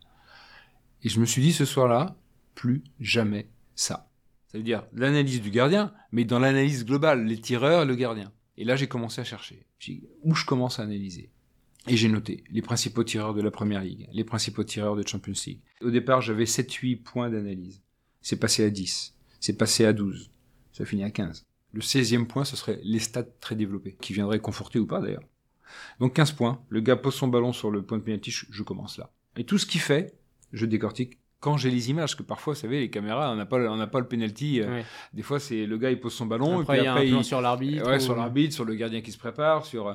[1.01, 2.17] Et je me suis dit ce soir-là,
[2.55, 4.09] plus jamais ça.
[4.51, 8.33] Ça veut dire l'analyse du gardien, mais dans l'analyse globale, les tireurs, le gardien.
[8.57, 9.65] Et là, j'ai commencé à chercher.
[10.23, 11.31] Où je commence à analyser
[11.87, 15.33] et j'ai noté les principaux tireurs de la Première Ligue, les principaux tireurs de Champions
[15.45, 15.59] League.
[15.81, 17.81] Au départ, j'avais 7-8 points d'analyse.
[18.21, 19.15] C'est passé à 10.
[19.39, 20.31] C'est passé à 12.
[20.71, 21.45] Ça finit à 15.
[21.73, 25.23] Le 16e point, ce serait les stats très développés, qui viendraient conforter ou pas d'ailleurs.
[25.99, 26.61] Donc 15 points.
[26.69, 29.11] Le gars pose son ballon sur le point de pénalty, je commence là.
[29.37, 30.17] Et tout ce qu'il fait,
[30.51, 33.57] je décortique quand j'ai les images, que parfois, vous savez, les caméras, on n'a pas,
[33.57, 34.61] on n'a pas le penalty.
[34.61, 34.81] Euh,
[35.13, 36.61] des fois, c'est le gars, il pose son ballon.
[36.61, 37.85] Après, il y a un plan sur l'arbitre.
[37.85, 39.89] Ouais, sur l'arbitre, sur le gardien qui se prépare, sur.
[39.89, 39.93] Euh,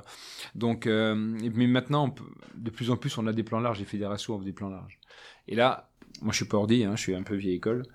[0.54, 2.14] donc, euh, mais maintenant,
[2.54, 3.78] de plus en plus, on a des plans larges.
[3.78, 4.98] Les fédérations offrent des plans larges.
[5.46, 5.88] Et là,
[6.20, 7.86] moi, je suis pas ordi, hein, je suis un peu vieille école.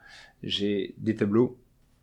[0.41, 1.59] J'ai des tableaux,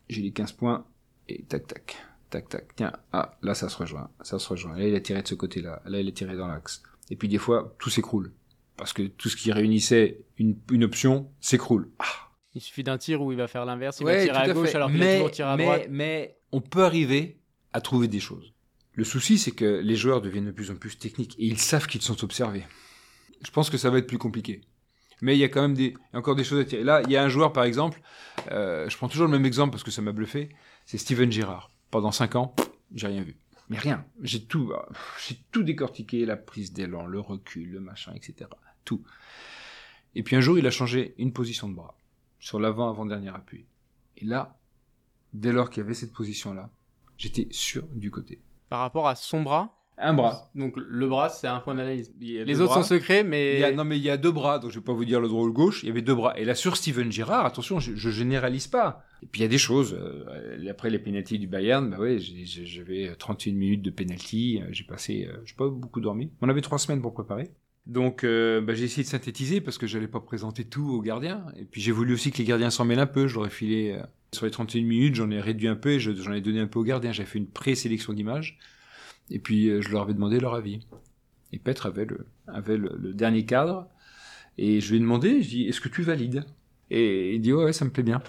[0.07, 0.85] j'ai les 15 points,
[1.27, 1.97] et tac, tac,
[2.31, 2.75] tac, tac.
[2.75, 4.75] Tiens, ah, là, ça se rejoint, ça se rejoint.
[4.75, 5.81] Là, il a tiré de ce côté-là.
[5.85, 6.81] Là, il a tiré dans l'axe.
[7.11, 8.31] Et puis, des fois, tout s'écroule
[8.77, 11.91] parce que tout ce qui réunissait une, une option s'écroule.
[11.99, 12.31] Ah.
[12.55, 14.89] Il suffit d'un tir où il va faire l'inverse, il va tirer à, gauche alors
[14.89, 15.87] qu'il toujours tirer à droite.
[15.89, 17.37] Mais on peut arriver
[17.73, 18.53] à trouver des choses.
[18.93, 21.87] Le souci, c'est que les joueurs deviennent de plus en plus techniques et ils savent
[21.87, 22.63] qu'ils sont observés.
[23.43, 24.61] Je pense que ça va être plus compliqué.
[25.21, 26.83] Mais il y a quand même des, encore des choses à tirer.
[26.83, 28.01] Là, il y a un joueur, par exemple,
[28.51, 30.49] euh, je prends toujours le même exemple parce que ça m'a bluffé,
[30.85, 31.70] c'est Steven Girard.
[31.91, 32.55] Pendant 5 ans,
[32.93, 33.37] j'ai rien vu.
[33.69, 34.05] Mais rien.
[34.21, 34.73] J'ai tout,
[35.25, 38.47] j'ai tout décortiqué, la prise d'élan, le recul, le machin, etc
[38.83, 39.03] tout.
[40.15, 41.97] Et puis un jour, il a changé une position de bras,
[42.39, 43.65] sur l'avant avant-dernier appui.
[44.17, 44.57] Et là,
[45.33, 46.69] dès lors qu'il y avait cette position-là,
[47.17, 48.41] j'étais sûr du côté.
[48.69, 50.49] Par rapport à son bras un bras.
[50.55, 52.13] Donc le bras, c'est un point d'analyse.
[52.19, 53.71] Les autres sont secrets, mais...
[53.73, 55.43] non, mais il y a deux bras, donc je vais pas vous dire le droit
[55.43, 55.83] ou le gauche.
[55.83, 56.37] Il y avait deux bras.
[56.37, 59.03] Et là, sur Steven Girard, attention, je, je généralise pas.
[59.23, 59.97] Et puis il y a des choses.
[59.99, 64.59] Euh, après les pénalties du Bayern, bah ouais, j'avais 31 minutes de pénalty.
[64.61, 66.31] Euh, j'ai passé, euh, j'ai pas beaucoup dormi.
[66.41, 67.51] On avait trois semaines pour préparer.
[67.87, 71.45] Donc euh, bah, j'ai essayé de synthétiser parce que j'allais pas présenter tout aux gardiens.
[71.57, 73.27] Et puis j'ai voulu aussi que les gardiens s'en mêlent un peu.
[73.27, 75.99] Je leur ai filé euh, sur les 31 minutes, j'en ai réduit un peu et
[75.99, 77.11] j'en ai donné un peu aux gardiens.
[77.11, 78.59] J'ai fait une pré-sélection d'images.
[79.31, 80.79] Et puis euh, je leur avais demandé leur avis.
[81.53, 81.91] Et Petre
[82.47, 83.87] avait le, dernier cadre.
[84.57, 86.45] Et je lui ai demandé, je dis, est-ce que tu valides?
[86.89, 88.21] Et il dit, ouais, ça me plaît bien.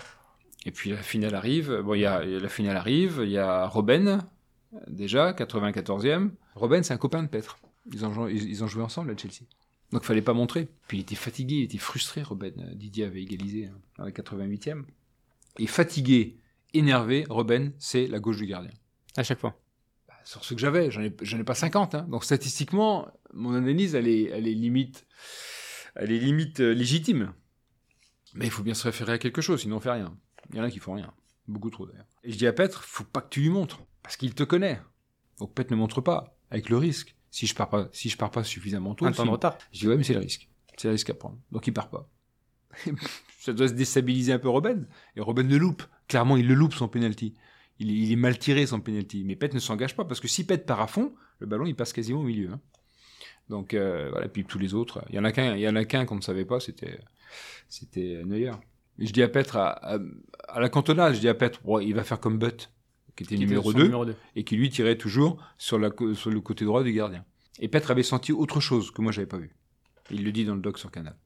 [0.65, 1.83] Et puis la finale arrive.
[1.85, 3.21] Bon, il y a, la finale arrive.
[3.25, 4.23] Il y a Robben,
[4.89, 6.31] déjà, 94e.
[6.55, 7.59] Robben, c'est un copain de Petre.
[7.93, 9.45] Ils ont, joué, ensemble à Chelsea.
[9.91, 10.69] Donc, fallait pas montrer.
[10.87, 12.55] Puis, il était fatigué, il était frustré, Robben.
[12.75, 14.85] Didier avait égalisé dans la 88e.
[15.59, 16.39] Et fatigué,
[16.73, 18.73] énervé, Robben, c'est la gauche du gardien.
[19.17, 19.62] À chaque fois.
[20.25, 21.95] Sur ce que j'avais, j'en ai, j'en ai pas 50.
[21.95, 22.07] Hein.
[22.09, 25.07] Donc, statistiquement, mon analyse, elle est, elle est limite,
[25.95, 27.33] elle est limite euh, légitime.
[28.35, 30.17] Mais il faut bien se référer à quelque chose, sinon on fait rien.
[30.51, 31.13] Il y en a qui font rien.
[31.49, 32.07] Beaucoup trop d'ailleurs.
[32.25, 33.81] Et je dis à Petre, faut pas que tu lui montres.
[34.03, 34.81] Parce qu'il te connaît.
[35.39, 36.37] Donc Petre ne montre pas.
[36.51, 37.15] Avec le risque.
[37.31, 39.07] Si je pars pas, si je pars pas suffisamment tôt.
[39.07, 39.59] Un temps de retard.
[39.73, 40.49] Je dis ouais, mais c'est le risque.
[40.77, 41.39] C'est le risque à prendre.
[41.51, 42.09] Donc il part pas.
[43.39, 44.87] Ça doit se déstabiliser un peu Robben.
[45.17, 45.83] Et Robben le loupe.
[46.09, 47.35] Clairement, il le loupe son penalty.
[47.83, 49.25] Il est, il est mal tiré son penalty.
[49.25, 51.75] Mais Pet ne s'engage pas parce que si Pet part à fond, le ballon il
[51.75, 52.51] passe quasiment au milieu.
[52.51, 52.61] hein.
[53.49, 54.29] Donc euh, voilà.
[54.29, 56.17] Puis tous les autres, il y en a qu'un, il y en a qu'un qu'on
[56.17, 56.99] ne savait pas, c'était
[57.69, 58.53] c'était Neuer.
[58.99, 59.99] Et je dis à Petre à, à,
[60.49, 62.71] à la cantonade, je dis à Petre, ouais, il va faire comme Butt,
[63.17, 64.15] qui était Qui numéro son 2 numéro 2.
[64.37, 67.25] et qui lui tirait toujours sur, la, sur le côté droit du gardien.
[67.59, 69.55] Et Petre avait senti autre chose que moi j'avais pas vu.
[70.11, 71.17] Il le dit dans le doc sur Canal.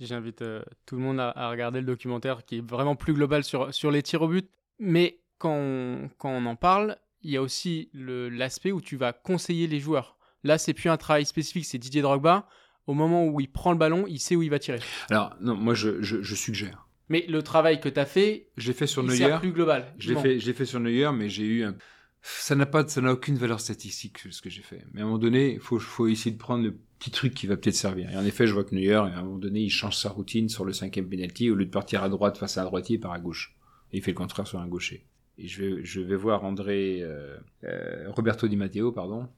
[0.00, 3.42] J'invite euh, tout le monde à, à regarder le documentaire qui est vraiment plus global
[3.42, 4.48] sur, sur les tirs au but.
[4.78, 9.12] Mais quand on, quand on en parle, il y a aussi l'aspect où tu vas
[9.12, 10.16] conseiller les joueurs.
[10.44, 12.48] Là, c'est plus un travail spécifique, c'est Didier Drogba.
[12.86, 14.78] Au moment où il prend le ballon, il sait où il va tirer.
[15.10, 16.86] Alors non, moi je, je, je suggère.
[17.10, 19.36] Mais le travail que tu as fait, Je l'ai fait sur Neuer.
[19.40, 19.92] plus global.
[19.98, 20.22] Je l'ai Bon.
[20.22, 21.74] fait, sur Neuer, mais j'ai eu un...
[22.22, 24.84] Ça n'a pas, ça n'a aucune valeur statistique ce que j'ai fait.
[24.92, 27.46] Mais à un moment donné, il faut, faut essayer de prendre le petit truc qui
[27.46, 28.10] va peut-être servir.
[28.10, 30.48] Et en effet, je vois que Neuer, à un moment donné, il change sa routine
[30.48, 33.00] sur le cinquième penalty au lieu de partir à droite face à un droitier, il
[33.00, 33.54] part à gauche.
[33.92, 35.06] Et il fait le contraire sur un gaucher.
[35.38, 39.28] Et je vais, je vais voir André, euh, euh, Roberto Di Matteo, pardon,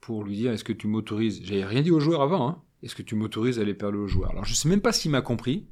[0.00, 2.48] pour lui dire est-ce que tu m'autorises J'avais rien dit aux joueurs avant.
[2.48, 4.92] Hein, est-ce que tu m'autorises à aller parler aux joueurs Alors je sais même pas
[4.92, 5.66] s'il m'a compris,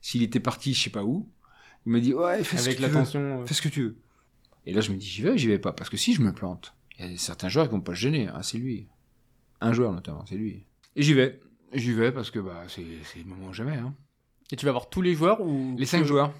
[0.00, 1.28] s'il était parti, je sais pas où.
[1.86, 2.94] Il m'a dit ouais, fais ce Avec que tu veux.
[2.94, 3.20] l'attention.
[3.42, 3.96] euh, Fais ce que tu veux.
[4.66, 6.32] Et là, je me dis, j'y vais j'y vais pas Parce que si je me
[6.32, 8.28] plante, il y a certains joueurs qui vont pas se gêner.
[8.34, 8.88] Ah, c'est lui.
[9.60, 10.66] Un joueur notamment, c'est lui.
[10.96, 11.40] Et j'y vais.
[11.72, 13.76] J'y vais parce que bah, c'est c'est le moment jamais.
[13.76, 13.94] Hein.
[14.52, 16.32] Et tu vas voir tous les joueurs ou Les cinq joueurs.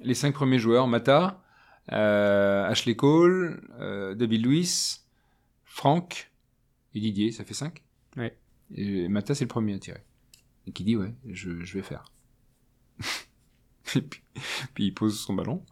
[0.00, 0.86] Les cinq premiers joueurs.
[0.88, 1.42] Mata,
[1.88, 5.04] Ashley Cole, euh, David Luiz,
[5.64, 6.30] Franck
[6.94, 7.32] et Didier.
[7.32, 7.82] Ça fait cinq
[8.16, 8.36] Ouais.
[8.74, 10.02] Et Mata, c'est le premier à tirer.
[10.66, 12.04] Et qui dit, ouais, je, je vais faire.
[13.96, 14.22] et puis,
[14.74, 15.64] puis il pose son ballon.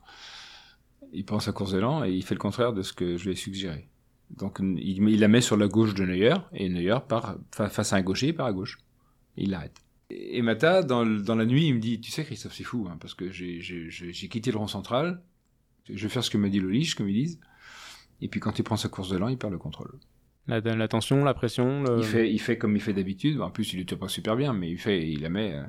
[1.13, 3.33] Il prend sa course d'élan et il fait le contraire de ce que je lui
[3.33, 3.89] ai suggéré.
[4.31, 7.93] Donc il, il la met sur la gauche de Neuer et Neuer part fa- face
[7.93, 8.79] à un gaucher, il part à gauche.
[9.37, 9.77] Et il l'arrête.
[10.11, 12.97] Et Mata, dans, dans la nuit, il me dit, tu sais Christophe, c'est fou, hein,
[13.01, 13.61] parce que j'ai-
[14.29, 15.21] quitté le rang central,
[15.89, 17.41] je vais faire ce que m'a dit Loliche, comme ils disent,
[18.21, 19.93] et puis quand il prend sa course de l'an, il perd le contrôle.
[20.47, 21.83] La, la tension, la pression.
[21.85, 24.09] le- Il, fait, il fait comme il fait d'habitude, en plus il ne tire pas
[24.09, 25.55] super bien, mais il fait, il la met...
[25.55, 25.63] euh,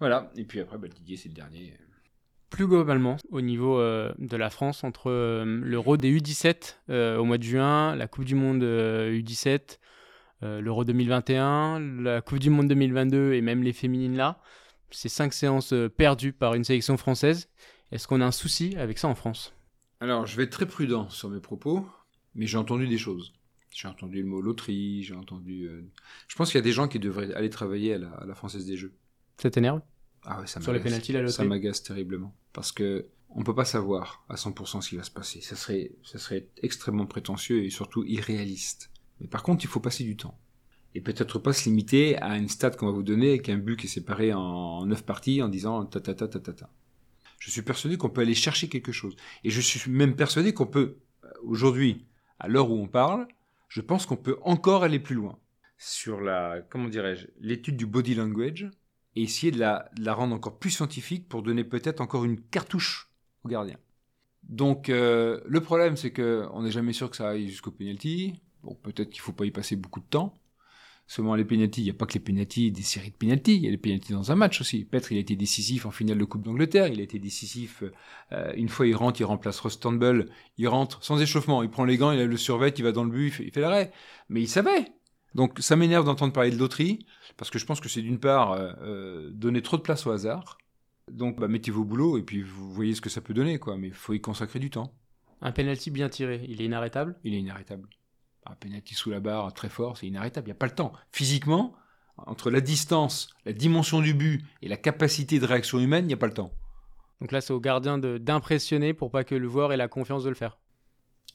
[0.00, 1.74] Voilà, et puis après, bah, Didier, c'est le dernier.
[2.50, 7.24] plus globalement au niveau euh, de la France entre euh, l'Euro des U17 euh, au
[7.24, 9.78] mois de juin, la Coupe du Monde euh, U17,
[10.42, 14.38] euh, l'Euro 2021, la Coupe du Monde 2022 et même les féminines là.
[14.90, 17.48] Ces cinq séances euh, perdues par une sélection française.
[17.94, 19.52] Est-ce qu'on a un souci avec ça en France?
[20.00, 21.86] Alors, je vais être très prudent sur mes propos,
[22.34, 23.32] mais j'ai entendu des choses.
[23.72, 25.68] J'ai entendu le mot loterie, j'ai entendu...
[25.68, 25.80] euh,
[26.26, 28.34] Je pense qu'il y a des gens qui devraient aller travailler à la, à la
[28.34, 28.92] Française des Jeux.
[29.40, 29.80] Ça t'énerve?
[30.24, 32.34] Ah ouais, ça Sur les pénaltys, la Ça loterie m'agace terriblement.
[32.52, 35.40] Parce que on peut pas savoir à 100% ce qui va se passer.
[35.40, 38.90] Ça serait, ça serait extrêmement prétentieux et surtout irréaliste.
[39.20, 40.36] Mais par contre, il faut passer du temps.
[40.96, 43.76] Et peut-être pas se limiter à une stat qu'on va vous donner avec un but
[43.76, 46.70] qui est séparé en neuf parties en disant ta ta ta ta ta ta.
[47.44, 49.16] Je suis persuadé qu'on peut aller chercher quelque chose.
[49.44, 52.06] Et je suis même persuadé qu'on peut, euh, aujourd'hui,
[52.38, 53.28] à l'heure où on parle,
[53.68, 55.38] je pense qu'on peut encore aller plus loin.
[55.76, 58.70] Sur la, comment dirais-je, l'étude du body language,
[59.14, 63.10] et essayer de la, rendre encore plus scientifique pour donner peut-être encore une cartouche
[63.44, 63.76] au gardien.
[64.44, 68.40] Donc euh, le problème c'est que on n'est jamais sûr que ça aille jusqu'au penalty.
[68.62, 70.34] Bon, peut-être qu'il faut pas y passer beaucoup de temps.
[71.06, 73.62] Seulement les penalties, il n'y a pas que les penalties, des séries de penalties, il
[73.62, 74.84] y a les penalties dans un match aussi.
[74.84, 77.84] Petre, il a été décisif en finale de Coupe d'Angleterre, il a été décisif,
[78.32, 81.84] euh, une fois il rentre, il remplace Ross Turnbull, il rentre sans échauffement, il prend
[81.84, 83.60] les gants, il a le survêt, il va dans le but, il fait, il fait
[83.60, 83.92] l'arrêt.
[84.30, 84.86] Mais il savait.
[85.34, 88.52] Donc ça m'énerve d'entendre parler de loterie, parce que je pense que c'est d'une part
[88.52, 90.58] euh, euh, donner trop de place au hasard.
[91.12, 93.76] Donc bah, mettez-vous au boulot et puis vous voyez ce que ça peut donner, quoi.
[93.76, 94.94] Mais il faut y consacrer du temps.
[95.42, 97.16] Un penalty bien tiré, il est inarrêtable?
[97.24, 97.88] Il est inarrêtable.
[98.46, 100.46] Un penalty sous la barre très fort, c'est inarrêtable.
[100.46, 100.92] Il n'y a pas le temps.
[101.12, 101.74] Physiquement,
[102.18, 106.14] entre la distance, la dimension du but et la capacité de réaction humaine, il n'y
[106.14, 106.52] a pas le temps.
[107.20, 110.28] Donc là, c'est au gardien d'impressionner pour pas que le joueur ait la confiance de
[110.28, 110.58] le faire.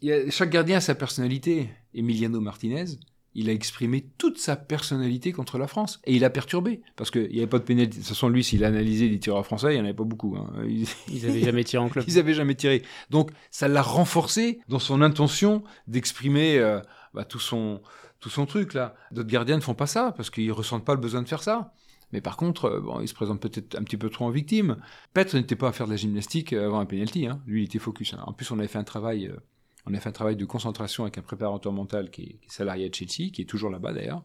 [0.01, 1.70] Il y a- chaque gardien a sa personnalité.
[1.93, 2.86] Emiliano Martinez,
[3.34, 5.99] il a exprimé toute sa personnalité contre la France.
[6.05, 6.82] Et il a perturbé.
[6.95, 7.95] Parce qu'il n'y avait pas de pénalité.
[7.97, 10.03] De toute façon, lui, s'il a analysé les tireurs français, il n'y en avait pas
[10.03, 10.36] beaucoup.
[10.38, 10.51] hein.
[10.68, 12.05] Il- Ils avaient jamais tiré en club.
[12.07, 12.84] Ils avaient jamais tiré.
[13.10, 16.80] Donc, ça l'a renforcé dans son intention d'exprimer euh,
[17.14, 17.82] bah, tout son
[18.20, 18.95] tout son truc là.
[19.12, 21.74] D'autres gardiens ne font pas ça parce qu'ils ressentent pas le besoin de faire ça.
[22.12, 24.78] Mais par contre, euh, bon, il se présente peut-être un petit peu trop en victime.
[25.14, 27.28] Petre n'était pas à faire de la gymnastique avant un penalty.
[27.28, 27.41] Hein.
[27.45, 28.14] Lui, il était focus.
[28.14, 28.24] Hein.
[28.26, 29.38] En plus, on avait fait un travail, euh,
[29.86, 32.91] on a fait un travail de concentration avec un préparateur mental qui est, salarié à
[32.91, 34.24] Chelsea, qui est toujours là-bas d'ailleurs.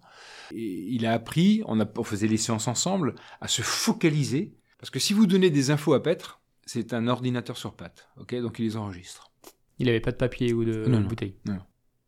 [0.53, 4.55] Et il a appris, on, a, on faisait les séances ensemble, à se focaliser.
[4.79, 8.09] Parce que si vous donnez des infos à Petre, c'est un ordinateur sur pattes.
[8.19, 9.31] Ok, donc il les enregistre.
[9.79, 11.35] Il n'avait pas de papier ou de non, bouteille.
[11.47, 11.59] Non,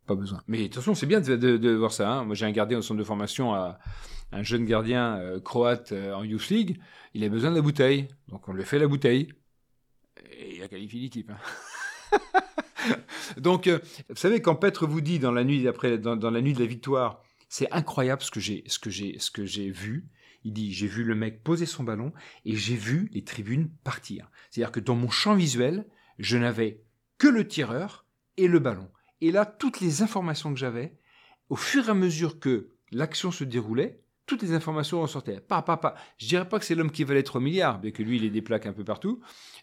[0.06, 0.42] pas besoin.
[0.46, 2.10] Mais attention, c'est bien de, voir ça.
[2.10, 2.24] Hein.
[2.24, 3.78] Moi, j'ai un gardien au centre de formation, à,
[4.32, 6.80] un jeune gardien euh, croate euh, en Youth League.
[7.14, 8.08] Il a besoin de la bouteille.
[8.28, 9.32] Donc, on lui fait la bouteille.
[10.30, 11.30] Et il a qualifié l'équipe.
[11.30, 12.18] Hein.
[13.36, 13.78] Donc, euh,
[14.08, 15.66] vous savez, quand Petre vous dit dans la nuit,
[15.98, 20.08] dans, la nuit de la victoire, c'est incroyable ce que j'ai, ce que j'ai vu.
[20.44, 22.12] Il dit, j'ai vu le mec poser son ballon
[22.44, 24.30] et j'ai vu les tribunes partir.
[24.50, 25.86] C'est-à-dire que dans mon champ visuel,
[26.18, 26.82] je n'avais
[27.18, 28.88] que le tireur et le ballon.
[29.20, 30.96] Et là, toutes les informations que j'avais,
[31.48, 35.40] au fur et à mesure que l'action se déroulait, toutes les informations ressortaient.
[35.40, 35.94] Pas, pas, pas.
[36.18, 38.30] Je dirais pas que c'est l'homme qui valait 3 milliards, bien que lui, il ait
[38.30, 39.20] des plaques un peu partout.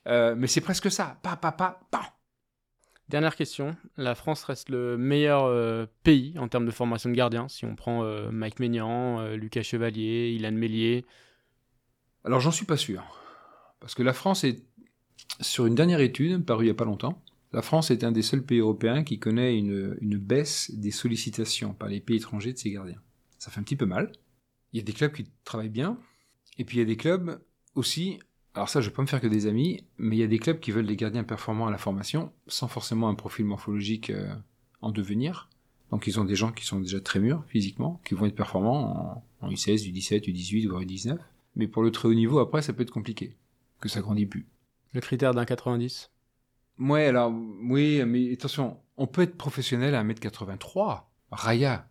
[0.08, 1.20] Euh, mais c'est presque ça.
[1.22, 2.14] Pas, pas, pas, pas.
[3.10, 3.76] Dernière question.
[3.98, 7.50] La France reste le meilleur euh, pays en termes de formation de gardiens.
[7.50, 11.06] Si on prend euh, Mike Maignan, Lucas Chevalier, Ilan Mélier.
[12.24, 13.04] Alors, j'en suis pas sûr.
[13.82, 14.64] Parce que la France est,
[15.42, 17.22] sur une dernière étude, parue il n'y a pas longtemps,
[17.54, 21.88] la France est un des seuls pays européens qui connaît une, baisse des sollicitations par
[21.88, 23.02] les pays étrangers de ses gardiens.
[23.38, 24.12] Ça fait un petit peu mal.
[24.74, 26.00] Il y a des clubs qui travaillent bien,
[26.58, 27.40] et puis il y a des clubs
[27.76, 28.20] aussi,
[28.56, 30.28] alors ça je ne vais pas me faire que des amis, mais il y a
[30.28, 34.10] des clubs qui veulent des gardiens performants à la formation, sans forcément un profil morphologique
[34.10, 34.34] euh,
[34.82, 35.50] en devenir.
[35.92, 39.24] Donc ils ont des gens qui sont déjà très mûrs physiquement, qui vont être performants
[39.42, 41.20] en, U16, U17, U18, voire U19.
[41.56, 43.38] Mais pour le très haut niveau, après, ça peut être compliqué,
[43.80, 44.48] que ça grandit plus.
[44.94, 46.10] Le critère d'un 90
[46.80, 51.04] Ouais, alors, oui, mais attention, on peut être professionnel à 1m83.
[51.32, 51.88] Raya,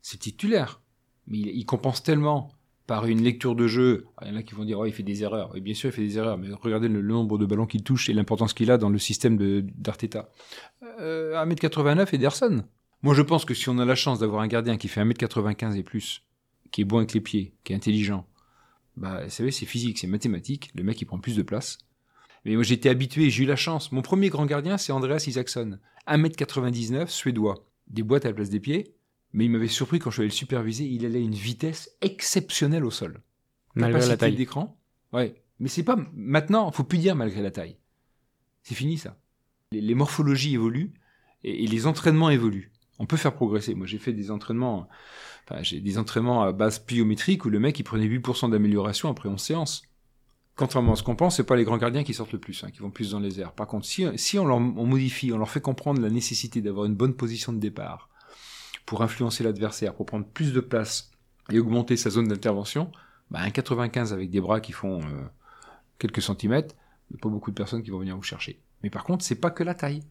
[0.00, 0.80] c'est titulaire.
[1.26, 2.50] Mais il, compense tellement
[2.86, 4.06] par une lecture de jeu.
[4.22, 5.56] Il y en a qui vont dire, oh, il fait des erreurs.
[5.56, 8.08] Et bien sûr, il fait des erreurs, mais regardez le, nombre de ballons qu'il touche
[8.10, 10.30] et l'importance qu'il a dans le système d'Arteta.
[11.00, 12.64] Euh, 1m89, Ederson.
[13.02, 15.76] Moi, je pense que si on a la chance d'avoir un gardien qui fait 1m95
[15.76, 16.22] et plus,
[16.70, 18.26] qui est bon avec les pieds, qui est intelligent,
[18.96, 20.70] bah, vous savez, c'est physique, c'est mathématique.
[20.74, 21.78] Le mec, il prend plus de place.
[22.44, 23.92] Mais moi, j'étais habitué, j'ai eu la chance.
[23.92, 25.78] Mon premier grand gardien, c'est Andreas Isaacson.
[26.08, 27.66] 1m99, suédois.
[27.86, 28.94] Des boîtes à la place des pieds.
[29.32, 30.84] Mais il m'avait surpris quand je suis allé le superviser.
[30.84, 33.22] Il allait à une vitesse exceptionnelle au sol.
[33.74, 34.34] Malgré la taille.
[34.34, 34.76] d'écran.
[35.12, 35.42] Ouais.
[35.60, 37.76] Mais c'est pas, maintenant, faut plus dire malgré la taille.
[38.62, 39.16] C'est fini, ça.
[39.70, 40.92] Les, morphologies évoluent
[41.44, 42.72] et, les entraînements évoluent.
[42.98, 43.74] On peut faire progresser.
[43.74, 44.88] Moi, j'ai fait des entraînements,
[45.44, 49.28] enfin, j'ai des entraînements à base pliométrique où le mec, il prenait 8% d'amélioration après
[49.28, 49.82] 11 séances.
[50.56, 52.70] Contrairement à ce qu'on pense, c'est pas les grands gardiens qui sortent le plus, hein,
[52.70, 53.52] qui vont plus dans les airs.
[53.52, 57.14] Par contre, si, on, leur, modifie, on leur fait comprendre la nécessité d'avoir une bonne
[57.14, 58.10] position de départ
[58.84, 61.10] pour influencer l'adversaire, pour prendre plus de place
[61.50, 62.92] et augmenter sa zone d'intervention,
[63.30, 65.22] bah, un 95 avec des bras qui font euh,
[65.98, 66.74] quelques centimètres,
[67.10, 68.60] il n'y a pas beaucoup de personnes qui vont venir vous chercher.
[68.82, 70.02] Mais par contre, c'est pas que la taille.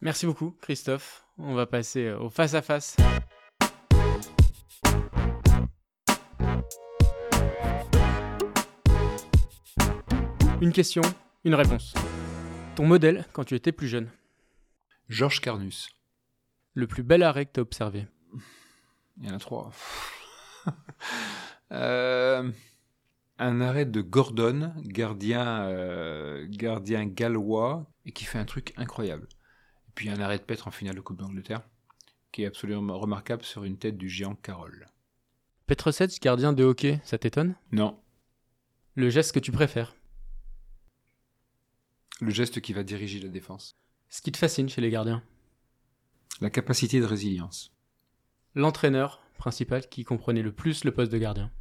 [0.00, 1.24] Merci beaucoup, Christophe.
[1.38, 2.96] On va passer au face à face.
[10.60, 11.02] Une question,
[11.44, 11.94] une réponse.
[12.74, 14.10] Ton modèle quand tu étais plus jeune
[15.08, 15.88] Georges Carnus.
[16.74, 18.08] Le plus bel arrêt que tu as observé
[19.18, 19.70] Il y en a trois.
[21.70, 22.50] Euh,
[23.38, 29.28] un arrêt de Gordon, gardien, euh, gardien gallois, et qui fait un truc incroyable.
[29.86, 31.60] Et puis un arrêt de Petre en finale de Coupe d'Angleterre,
[32.32, 34.86] qui est absolument remarquable sur une tête du géant Carole.
[35.66, 37.54] Petre Setz, gardien de hockey, ça t'étonne?
[37.70, 38.00] Non.
[38.94, 39.94] Le geste que tu préfères?
[42.20, 43.78] Le geste qui va diriger la défense.
[44.08, 45.22] Ce qui te fascine chez les gardiens
[46.40, 47.72] La capacité de résilience.
[48.54, 51.52] L'entraîneur principal qui comprenait le plus le poste de gardien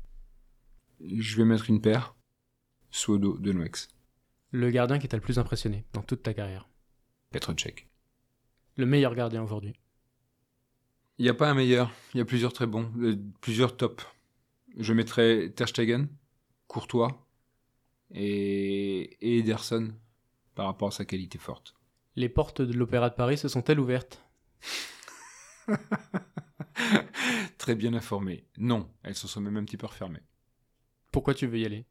[1.00, 2.16] Je vais mettre une paire.
[2.90, 3.90] Suodo de Noex.
[4.52, 6.70] Le gardien qui t'a le plus impressionné dans toute ta carrière
[7.32, 7.88] Petrocek.
[8.78, 9.74] Le meilleur gardien aujourd'hui
[11.20, 11.92] Il n'y a pas un meilleur.
[12.14, 12.90] Il y a plusieurs très bons.
[13.00, 14.06] Euh, plusieurs tops.
[14.78, 16.08] Je mettrais Ter Stegen,
[16.68, 17.28] Courtois
[18.12, 19.94] et, et Ederson
[20.58, 21.76] par rapport à sa qualité forte.
[22.16, 24.24] Les portes de l'Opéra de Paris se sont-elles ouvertes?
[27.60, 28.44] Très bien informé.
[28.58, 30.24] Non, elles se sont même un petit peu refermées.
[31.12, 31.86] Pourquoi tu veux y aller?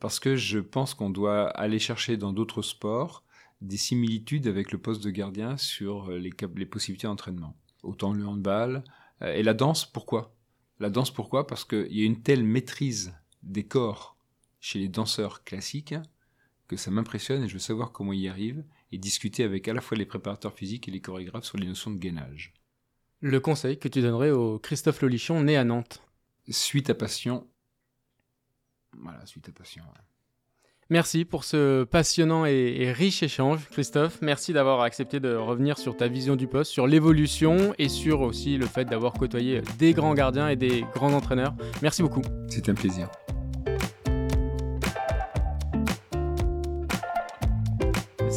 [0.00, 3.24] Parce que je pense qu'on doit aller chercher dans d'autres sports
[3.62, 7.56] des similitudes avec le poste de gardien sur les, les possibilités d'entraînement.
[7.82, 8.84] Autant le handball
[9.22, 10.34] euh, et la danse, pourquoi?
[10.78, 11.46] La danse, pourquoi?
[11.46, 14.18] Parce qu'il y a une telle maîtrise des corps
[14.60, 15.94] chez les danseurs classiques
[16.68, 19.74] que ça m'impressionne et je veux savoir comment il y arrive et discuter avec à
[19.74, 22.52] la fois les préparateurs physiques et les chorégraphes sur les notions de gainage.
[23.20, 26.02] Le conseil que tu donnerais au Christophe Lolichon né à Nantes
[26.48, 27.46] Suite à passion.
[29.00, 29.82] Voilà, suite à passion.
[30.90, 34.18] Merci pour ce passionnant et, riche échange, Christophe.
[34.20, 38.58] Merci d'avoir accepté de revenir sur ta vision du poste, sur l'évolution et sur aussi
[38.58, 41.54] le fait d'avoir côtoyé des grands gardiens et des grands entraîneurs.
[41.80, 42.22] Merci beaucoup.
[42.48, 43.08] C'est un plaisir.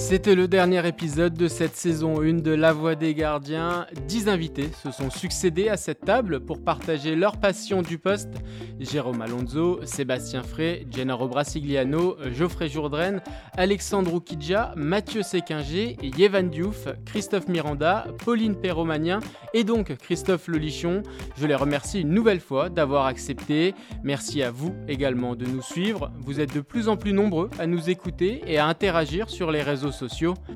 [0.10, 3.88] C'était le dernier épisode de cette saison 1 de La Voix des Gardiens.
[4.08, 8.32] Dix invités se sont succédés à cette table pour partager leur passion du poste.
[8.80, 13.18] Jérôme Alonso, Sébastien Frey, Gennaro Brasigliano, Geoffrey Jourdrain,
[13.58, 19.20] Alexandre Kidja, Mathieu Séquinger, Yévan Diouf, Christophe Miranda, Pauline Perromagnin
[19.54, 21.04] et donc Christophe Lelichon.
[21.36, 23.76] Je les remercie une nouvelle fois d'avoir accepté.
[24.04, 26.14] Merci à vous également de nous suivre.
[26.22, 29.62] Vous êtes de plus en plus nombreux à nous écouter et à interagir sur les
[29.62, 29.97] réseaux sociaux.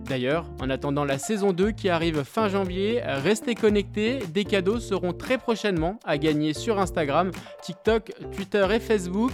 [0.05, 5.13] D'ailleurs, en attendant la saison 2 qui arrive fin janvier, restez connectés, des cadeaux seront
[5.13, 7.31] très prochainement à gagner sur Instagram,
[7.61, 9.31] TikTok, Twitter et Facebook.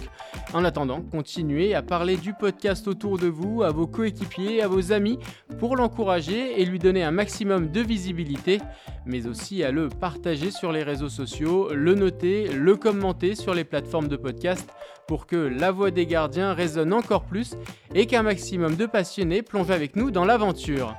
[0.54, 4.92] En attendant, continuez à parler du podcast autour de vous, à vos coéquipiers, à vos
[4.92, 5.18] amis,
[5.58, 8.60] pour l'encourager et lui donner un maximum de visibilité,
[9.06, 13.64] mais aussi à le partager sur les réseaux sociaux, le noter, le commenter sur les
[13.64, 14.68] plateformes de podcast
[15.08, 17.54] pour que la voix des gardiens résonne encore plus
[17.94, 20.94] et qu'un maximum de passionnés plongent avec dans l'aventure.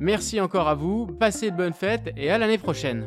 [0.00, 3.04] Merci encore à vous, passez de bonnes fêtes et à l'année prochaine.